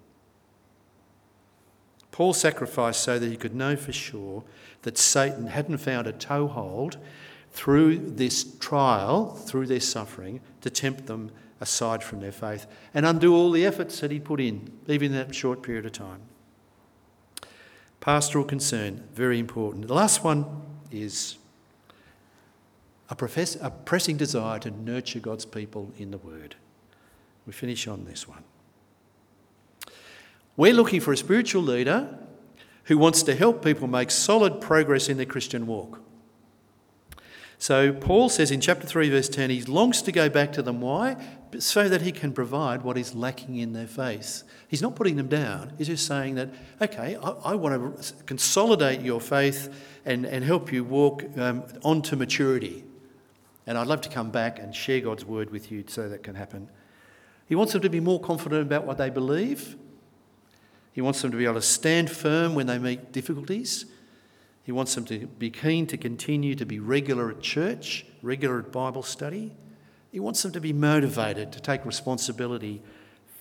Paul 2.11 2.33
sacrificed 2.33 3.03
so 3.03 3.19
that 3.19 3.29
he 3.29 3.35
could 3.35 3.55
know 3.55 3.75
for 3.75 3.91
sure 3.91 4.43
that 4.83 4.97
Satan 4.97 5.47
hadn't 5.47 5.79
found 5.79 6.07
a 6.07 6.13
toehold 6.13 6.97
through 7.51 7.97
this 7.97 8.57
trial, 8.59 9.33
through 9.33 9.67
their 9.67 9.79
suffering, 9.79 10.39
to 10.61 10.69
tempt 10.69 11.07
them 11.07 11.31
aside 11.59 12.03
from 12.03 12.19
their 12.19 12.31
faith 12.31 12.67
and 12.93 13.05
undo 13.05 13.33
all 13.35 13.51
the 13.51 13.65
efforts 13.65 13.99
that 13.99 14.11
he 14.11 14.19
put 14.19 14.39
in, 14.39 14.71
even 14.87 15.11
in 15.11 15.17
that 15.17 15.33
short 15.33 15.61
period 15.61 15.85
of 15.85 15.91
time. 15.91 16.21
Pastoral 18.05 18.45
concern, 18.45 19.03
very 19.15 19.39
important. 19.39 19.87
The 19.87 19.95
last 19.95 20.23
one 20.23 20.45
is 20.91 21.37
a, 23.09 23.15
profess, 23.15 23.57
a 23.59 23.71
pressing 23.71 24.15
desire 24.15 24.59
to 24.59 24.69
nurture 24.69 25.19
God's 25.19 25.43
people 25.43 25.91
in 25.97 26.11
the 26.11 26.19
Word. 26.19 26.53
We 27.47 27.53
finish 27.53 27.87
on 27.87 28.05
this 28.05 28.27
one. 28.27 28.43
We're 30.55 30.75
looking 30.75 31.01
for 31.01 31.13
a 31.13 31.17
spiritual 31.17 31.63
leader 31.63 32.15
who 32.83 32.99
wants 32.99 33.23
to 33.23 33.33
help 33.33 33.65
people 33.65 33.87
make 33.87 34.11
solid 34.11 34.61
progress 34.61 35.09
in 35.09 35.17
their 35.17 35.25
Christian 35.25 35.65
walk. 35.65 35.99
So, 37.57 37.93
Paul 37.93 38.29
says 38.29 38.51
in 38.51 38.59
chapter 38.59 38.85
3, 38.85 39.09
verse 39.09 39.29
10, 39.29 39.49
he 39.49 39.61
longs 39.63 40.01
to 40.03 40.11
go 40.11 40.29
back 40.29 40.51
to 40.53 40.61
them. 40.61 40.81
Why? 40.81 41.15
So 41.57 41.87
that 41.87 42.01
he 42.01 42.11
can 42.11 42.33
provide 42.33 42.83
what 42.83 42.97
is 42.97 43.15
lacking 43.15 43.57
in 43.57 43.73
their 43.73 43.87
faith. 43.87 44.43
He's 44.67 44.81
not 44.81 44.95
putting 44.95 45.15
them 45.15 45.27
down. 45.27 45.73
He's 45.77 45.87
just 45.87 46.05
saying 46.05 46.35
that, 46.35 46.49
okay, 46.81 47.15
I, 47.15 47.29
I 47.29 47.55
want 47.55 48.01
to 48.01 48.13
consolidate 48.25 49.01
your 49.01 49.21
faith 49.21 49.73
and, 50.03 50.25
and 50.25 50.43
help 50.43 50.71
you 50.73 50.83
walk 50.83 51.23
um, 51.37 51.63
on 51.83 52.01
to 52.03 52.15
maturity. 52.15 52.83
And 53.65 53.77
I'd 53.77 53.87
love 53.87 54.01
to 54.01 54.09
come 54.09 54.31
back 54.31 54.59
and 54.59 54.75
share 54.75 54.99
God's 54.99 55.25
word 55.25 55.49
with 55.49 55.71
you 55.71 55.85
so 55.87 56.09
that 56.09 56.23
can 56.23 56.35
happen. 56.35 56.69
He 57.47 57.55
wants 57.55 57.73
them 57.73 57.81
to 57.81 57.89
be 57.89 57.99
more 57.99 58.19
confident 58.19 58.63
about 58.63 58.85
what 58.85 58.97
they 58.97 59.09
believe. 59.09 59.77
He 60.93 61.01
wants 61.01 61.21
them 61.21 61.31
to 61.31 61.37
be 61.37 61.45
able 61.45 61.55
to 61.55 61.61
stand 61.61 62.09
firm 62.09 62.55
when 62.55 62.67
they 62.67 62.79
meet 62.79 63.11
difficulties. 63.11 63.85
He 64.65 64.71
wants 64.71 64.95
them 64.95 65.05
to 65.05 65.27
be 65.27 65.51
keen 65.51 65.85
to 65.87 65.97
continue 65.97 66.55
to 66.55 66.65
be 66.65 66.79
regular 66.79 67.29
at 67.29 67.39
church, 67.39 68.03
regular 68.23 68.59
at 68.59 68.71
Bible 68.71 69.03
study. 69.03 69.55
He 70.11 70.19
wants 70.19 70.41
them 70.41 70.51
to 70.53 70.59
be 70.59 70.73
motivated 70.73 71.51
to 71.51 71.59
take 71.59 71.85
responsibility 71.85 72.81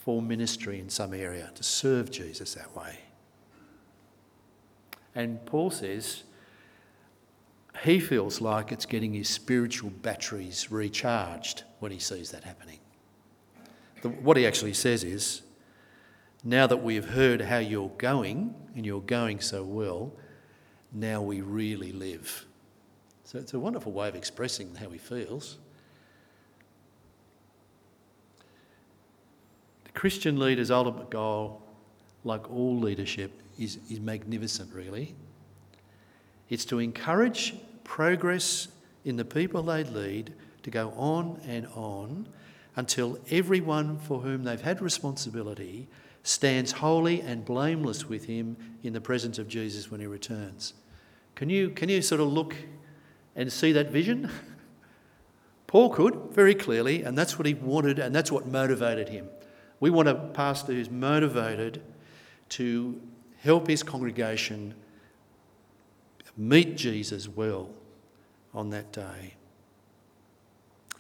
for 0.05 0.21
ministry 0.21 0.79
in 0.79 0.91
some 0.91 1.15
area, 1.15 1.51
to 1.55 1.63
serve 1.63 2.11
Jesus 2.11 2.53
that 2.55 2.77
way. 2.77 2.99
And 5.15 5.45
Paul 5.47 5.71
says 5.71 6.25
he 7.85 8.01
feels 8.01 8.43
like 8.43 8.71
it's 8.71 8.85
getting 8.85 9.15
his 9.15 9.31
spiritual 9.31 9.91
batteries 9.91 10.71
recharged 10.71 11.63
when 11.79 11.91
he 11.91 11.99
sees 11.99 12.33
that 12.33 12.45
happening. 12.45 12.81
The, 14.03 14.11
what 14.11 14.37
he 14.37 14.47
actually 14.47 14.75
says 14.75 15.05
is, 15.05 15.41
now 16.43 16.67
that 16.67 16.83
we 16.83 16.97
have 16.97 17.07
heard 17.07 17.41
how 17.41 17.59
you're 17.59 17.93
going, 17.97 18.55
and 18.77 18.85
you're 18.85 19.01
going 19.01 19.41
so 19.41 19.65
well, 19.65 20.13
now 20.95 21.21
we 21.21 21.41
really 21.41 21.93
live. 21.93 22.47
So 23.25 23.39
it's 23.39 23.55
a 23.55 23.59
wonderful 23.59 23.93
way 23.93 24.09
of 24.09 24.15
expressing 24.15 24.75
how 24.77 24.91
he 24.91 24.99
feels. 24.99 25.59
The 29.85 29.93
Christian 29.93 30.39
leader's 30.39 30.71
ultimate 30.71 31.11
goal, 31.11 31.63
like 32.23 32.51
all 32.51 32.79
leadership, 32.79 33.33
is, 33.59 33.79
is 33.91 34.01
magnificent, 34.01 34.73
really. 34.73 35.15
It's 36.49 36.65
to 36.67 36.79
encourage 36.79 37.55
progress 37.83 38.69
in 39.05 39.17
the 39.17 39.25
people 39.25 39.63
they 39.63 39.85
lead 39.85 40.33
to 40.63 40.71
go 40.71 40.91
on 40.97 41.41
and 41.47 41.67
on 41.75 42.29
until 42.77 43.19
everyone 43.31 43.99
for 43.99 44.21
whom 44.21 44.45
they've 44.45 44.61
had 44.61 44.81
responsibility 44.81 45.87
stands 46.23 46.73
holy 46.73 47.21
and 47.21 47.45
blameless 47.45 48.09
with 48.09 48.25
him 48.25 48.57
in 48.83 48.93
the 48.93 49.01
presence 49.01 49.39
of 49.39 49.47
Jesus 49.47 49.91
when 49.91 50.01
he 50.01 50.07
returns. 50.07 50.73
Can 51.35 51.51
you, 51.51 51.71
can 51.71 51.89
you 51.89 52.01
sort 52.03 52.21
of 52.21 52.33
look 52.33 52.55
and 53.35 53.53
see 53.53 53.73
that 53.73 53.91
vision? 53.91 54.31
Paul 55.67 55.91
could 55.91 56.15
very 56.31 56.55
clearly, 56.55 57.03
and 57.03 57.19
that's 57.19 57.39
what 57.39 57.47
he 57.47 57.55
wanted, 57.55 57.99
and 57.99 58.15
that's 58.15 58.31
what 58.31 58.47
motivated 58.47 59.09
him. 59.09 59.29
We 59.81 59.91
want 59.91 60.09
a 60.09 60.15
pastor 60.15 60.73
who's 60.73 60.91
motivated 60.91 61.83
to 62.51 63.01
help 63.39 63.67
his 63.67 63.83
congregation 63.83 64.75
meet 66.37 66.77
Jesus 66.77 67.29
well 67.29 67.71
on 68.55 68.71
that 68.71 68.93
day. 68.93 69.35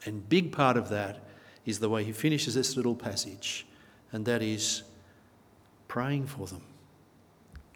And 0.04 0.28
big 0.28 0.52
part 0.52 0.76
of 0.76 0.88
that 0.90 1.20
is 1.64 1.78
the 1.78 1.88
way 1.88 2.04
he 2.04 2.12
finishes 2.12 2.54
this 2.54 2.76
little 2.76 2.94
passage, 2.94 3.66
and 4.12 4.26
that 4.26 4.42
is 4.42 4.82
praying 5.88 6.26
for 6.26 6.46
them, 6.46 6.62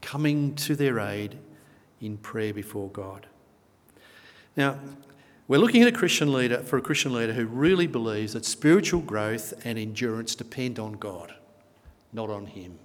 coming 0.03 0.55
to 0.57 0.75
their 0.75 0.99
aid 0.99 1.39
in 2.01 2.17
prayer 2.17 2.53
before 2.53 2.89
God. 2.91 3.27
Now, 4.57 4.79
we're 5.47 5.59
looking 5.59 5.83
at 5.83 5.89
a 5.89 5.93
Christian 5.93 6.33
leader 6.33 6.59
for 6.59 6.77
a 6.77 6.83
Christian 6.83 7.15
leader 7.15 7.33
who 7.33 7.47
really 7.47 7.87
believes 7.87 8.35
that 8.35 8.45
spiritual 8.45 9.01
growth 9.01 9.55
and 9.65 9.79
endurance 9.79 10.35
depend 10.35 10.79
on 10.79 10.93
God, 10.93 11.35
not 12.13 12.29
on 12.29 12.47
him. 12.47 12.79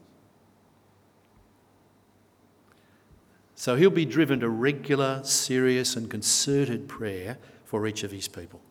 So 3.55 3.75
he'll 3.75 3.89
be 3.89 4.05
driven 4.05 4.39
to 4.41 4.49
regular, 4.49 5.21
serious, 5.23 5.95
and 5.95 6.09
concerted 6.09 6.87
prayer 6.87 7.37
for 7.65 7.85
each 7.85 8.03
of 8.03 8.11
his 8.11 8.27
people. 8.27 8.61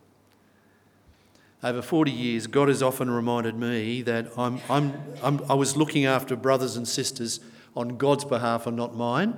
Over 1.63 1.81
40 1.81 2.11
years, 2.11 2.47
God 2.47 2.67
has 2.67 2.83
often 2.83 3.09
reminded 3.09 3.55
me 3.55 4.01
that 4.01 4.27
I'm, 4.37 4.59
I'm, 4.69 4.93
I'm, 5.21 5.41
i 5.49 5.53
was 5.53 5.77
looking 5.77 6.05
after 6.05 6.35
brothers 6.35 6.75
and 6.75 6.87
sisters 6.87 7.39
on 7.75 7.97
God's 7.97 8.25
behalf 8.25 8.67
and 8.67 8.75
not 8.75 8.95
mine 8.95 9.37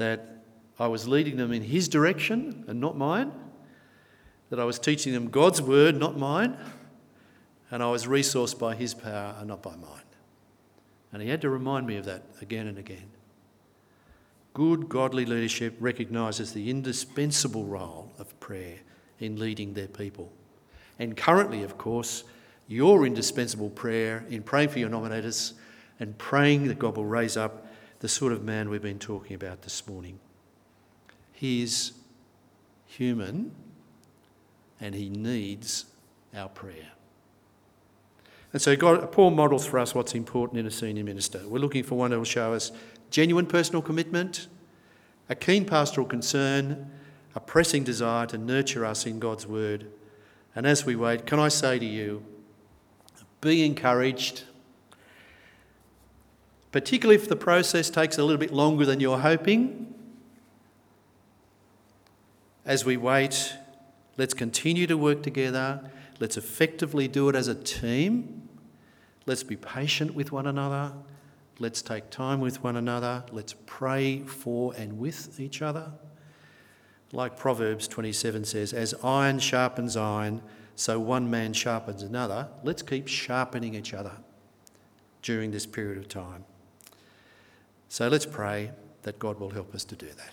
that 0.00 0.42
I 0.78 0.86
was 0.86 1.06
leading 1.06 1.36
them 1.36 1.52
in 1.52 1.62
His 1.62 1.86
direction 1.88 2.64
and 2.66 2.80
not 2.80 2.96
mine, 2.96 3.32
that 4.48 4.58
I 4.58 4.64
was 4.64 4.78
teaching 4.78 5.12
them 5.12 5.28
God's 5.28 5.60
word, 5.60 5.94
not 5.94 6.18
mine, 6.18 6.56
and 7.70 7.82
I 7.82 7.90
was 7.90 8.06
resourced 8.06 8.58
by 8.58 8.74
His 8.74 8.94
power 8.94 9.36
and 9.38 9.46
not 9.46 9.62
by 9.62 9.76
mine. 9.76 10.00
And 11.12 11.20
He 11.20 11.28
had 11.28 11.42
to 11.42 11.50
remind 11.50 11.86
me 11.86 11.98
of 11.98 12.06
that 12.06 12.22
again 12.40 12.66
and 12.66 12.78
again. 12.78 13.10
Good 14.54 14.88
godly 14.88 15.26
leadership 15.26 15.76
recognises 15.78 16.54
the 16.54 16.70
indispensable 16.70 17.66
role 17.66 18.10
of 18.18 18.38
prayer 18.40 18.78
in 19.18 19.38
leading 19.38 19.74
their 19.74 19.86
people. 19.86 20.32
And 20.98 21.14
currently, 21.14 21.62
of 21.62 21.76
course, 21.76 22.24
your 22.68 23.04
indispensable 23.04 23.68
prayer 23.68 24.24
in 24.30 24.42
praying 24.42 24.70
for 24.70 24.78
your 24.78 24.88
nominators 24.88 25.52
and 26.00 26.16
praying 26.16 26.68
that 26.68 26.78
God 26.78 26.96
will 26.96 27.04
raise 27.04 27.36
up 27.36 27.66
the 28.00 28.08
sort 28.08 28.32
of 28.32 28.42
man 28.42 28.68
we've 28.68 28.82
been 28.82 28.98
talking 28.98 29.34
about 29.34 29.62
this 29.62 29.86
morning. 29.86 30.18
He's 31.32 31.92
human 32.86 33.52
and 34.80 34.94
he 34.94 35.08
needs 35.08 35.86
our 36.34 36.48
prayer. 36.48 36.92
And 38.52 38.60
so 38.60 38.74
God, 38.74 39.12
Paul 39.12 39.30
models 39.30 39.66
for 39.66 39.78
us 39.78 39.94
what's 39.94 40.14
important 40.14 40.58
in 40.58 40.66
a 40.66 40.70
senior 40.70 41.04
minister. 41.04 41.42
We're 41.46 41.60
looking 41.60 41.84
for 41.84 41.96
one 41.96 42.10
who 42.10 42.18
will 42.18 42.24
show 42.24 42.52
us 42.52 42.72
genuine 43.10 43.46
personal 43.46 43.82
commitment, 43.82 44.48
a 45.28 45.34
keen 45.34 45.64
pastoral 45.64 46.06
concern, 46.06 46.90
a 47.34 47.40
pressing 47.40 47.84
desire 47.84 48.26
to 48.26 48.38
nurture 48.38 48.84
us 48.84 49.06
in 49.06 49.20
God's 49.20 49.46
word. 49.46 49.86
And 50.56 50.66
as 50.66 50.84
we 50.84 50.96
wait, 50.96 51.26
can 51.26 51.38
I 51.38 51.48
say 51.48 51.78
to 51.78 51.86
you, 51.86 52.24
be 53.40 53.64
encouraged, 53.64 54.44
particularly 56.72 57.20
if 57.20 57.28
the 57.28 57.36
process 57.36 57.90
takes 57.90 58.18
a 58.18 58.24
little 58.24 58.38
bit 58.38 58.52
longer 58.52 58.86
than 58.86 59.00
you're 59.00 59.18
hoping. 59.18 59.94
As 62.64 62.84
we 62.84 62.96
wait, 62.96 63.54
let's 64.16 64.34
continue 64.34 64.86
to 64.86 64.96
work 64.96 65.22
together. 65.22 65.90
Let's 66.20 66.36
effectively 66.36 67.08
do 67.08 67.28
it 67.28 67.34
as 67.34 67.48
a 67.48 67.54
team. 67.54 68.48
Let's 69.26 69.42
be 69.42 69.56
patient 69.56 70.14
with 70.14 70.32
one 70.32 70.46
another. 70.46 70.92
Let's 71.58 71.82
take 71.82 72.10
time 72.10 72.40
with 72.40 72.62
one 72.62 72.76
another. 72.76 73.24
Let's 73.32 73.54
pray 73.66 74.20
for 74.20 74.72
and 74.76 74.98
with 74.98 75.40
each 75.40 75.62
other. 75.62 75.92
Like 77.12 77.36
Proverbs 77.36 77.88
27 77.88 78.44
says, 78.44 78.72
as 78.72 78.94
iron 79.02 79.40
sharpens 79.40 79.96
iron, 79.96 80.42
so 80.76 80.98
one 81.00 81.28
man 81.28 81.52
sharpens 81.52 82.02
another. 82.02 82.48
Let's 82.62 82.82
keep 82.82 83.08
sharpening 83.08 83.74
each 83.74 83.92
other 83.92 84.12
during 85.22 85.50
this 85.50 85.66
period 85.66 85.98
of 85.98 86.08
time. 86.08 86.44
So 87.90 88.06
let's 88.06 88.24
pray 88.24 88.70
that 89.02 89.18
God 89.18 89.40
will 89.40 89.50
help 89.50 89.74
us 89.74 89.84
to 89.86 89.96
do 89.96 90.06
that. 90.06 90.30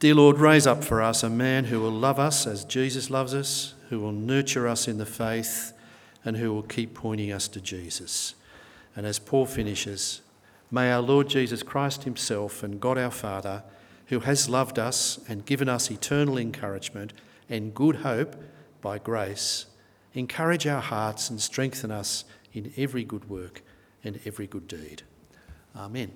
Dear 0.00 0.16
Lord, 0.16 0.38
raise 0.38 0.66
up 0.66 0.84
for 0.84 1.00
us 1.00 1.22
a 1.22 1.30
man 1.30 1.64
who 1.64 1.80
will 1.80 1.90
love 1.90 2.18
us 2.18 2.46
as 2.46 2.66
Jesus 2.66 3.08
loves 3.08 3.32
us, 3.32 3.72
who 3.88 4.00
will 4.00 4.12
nurture 4.12 4.68
us 4.68 4.86
in 4.86 4.98
the 4.98 5.06
faith, 5.06 5.72
and 6.26 6.36
who 6.36 6.52
will 6.52 6.62
keep 6.62 6.92
pointing 6.92 7.32
us 7.32 7.48
to 7.48 7.60
Jesus. 7.60 8.34
And 8.94 9.06
as 9.06 9.18
Paul 9.18 9.46
finishes, 9.46 10.20
may 10.70 10.92
our 10.92 11.00
Lord 11.00 11.30
Jesus 11.30 11.62
Christ 11.62 12.04
Himself 12.04 12.62
and 12.62 12.78
God 12.78 12.98
our 12.98 13.10
Father, 13.10 13.62
who 14.08 14.20
has 14.20 14.46
loved 14.46 14.78
us 14.78 15.18
and 15.26 15.46
given 15.46 15.70
us 15.70 15.90
eternal 15.90 16.36
encouragement 16.36 17.14
and 17.48 17.74
good 17.74 17.96
hope 17.96 18.36
by 18.82 18.98
grace, 18.98 19.64
encourage 20.12 20.66
our 20.66 20.82
hearts 20.82 21.30
and 21.30 21.40
strengthen 21.40 21.90
us 21.90 22.26
in 22.54 22.72
every 22.76 23.04
good 23.04 23.28
work 23.28 23.62
and 24.02 24.18
every 24.24 24.46
good 24.46 24.66
deed. 24.66 25.02
Amen. 25.76 26.10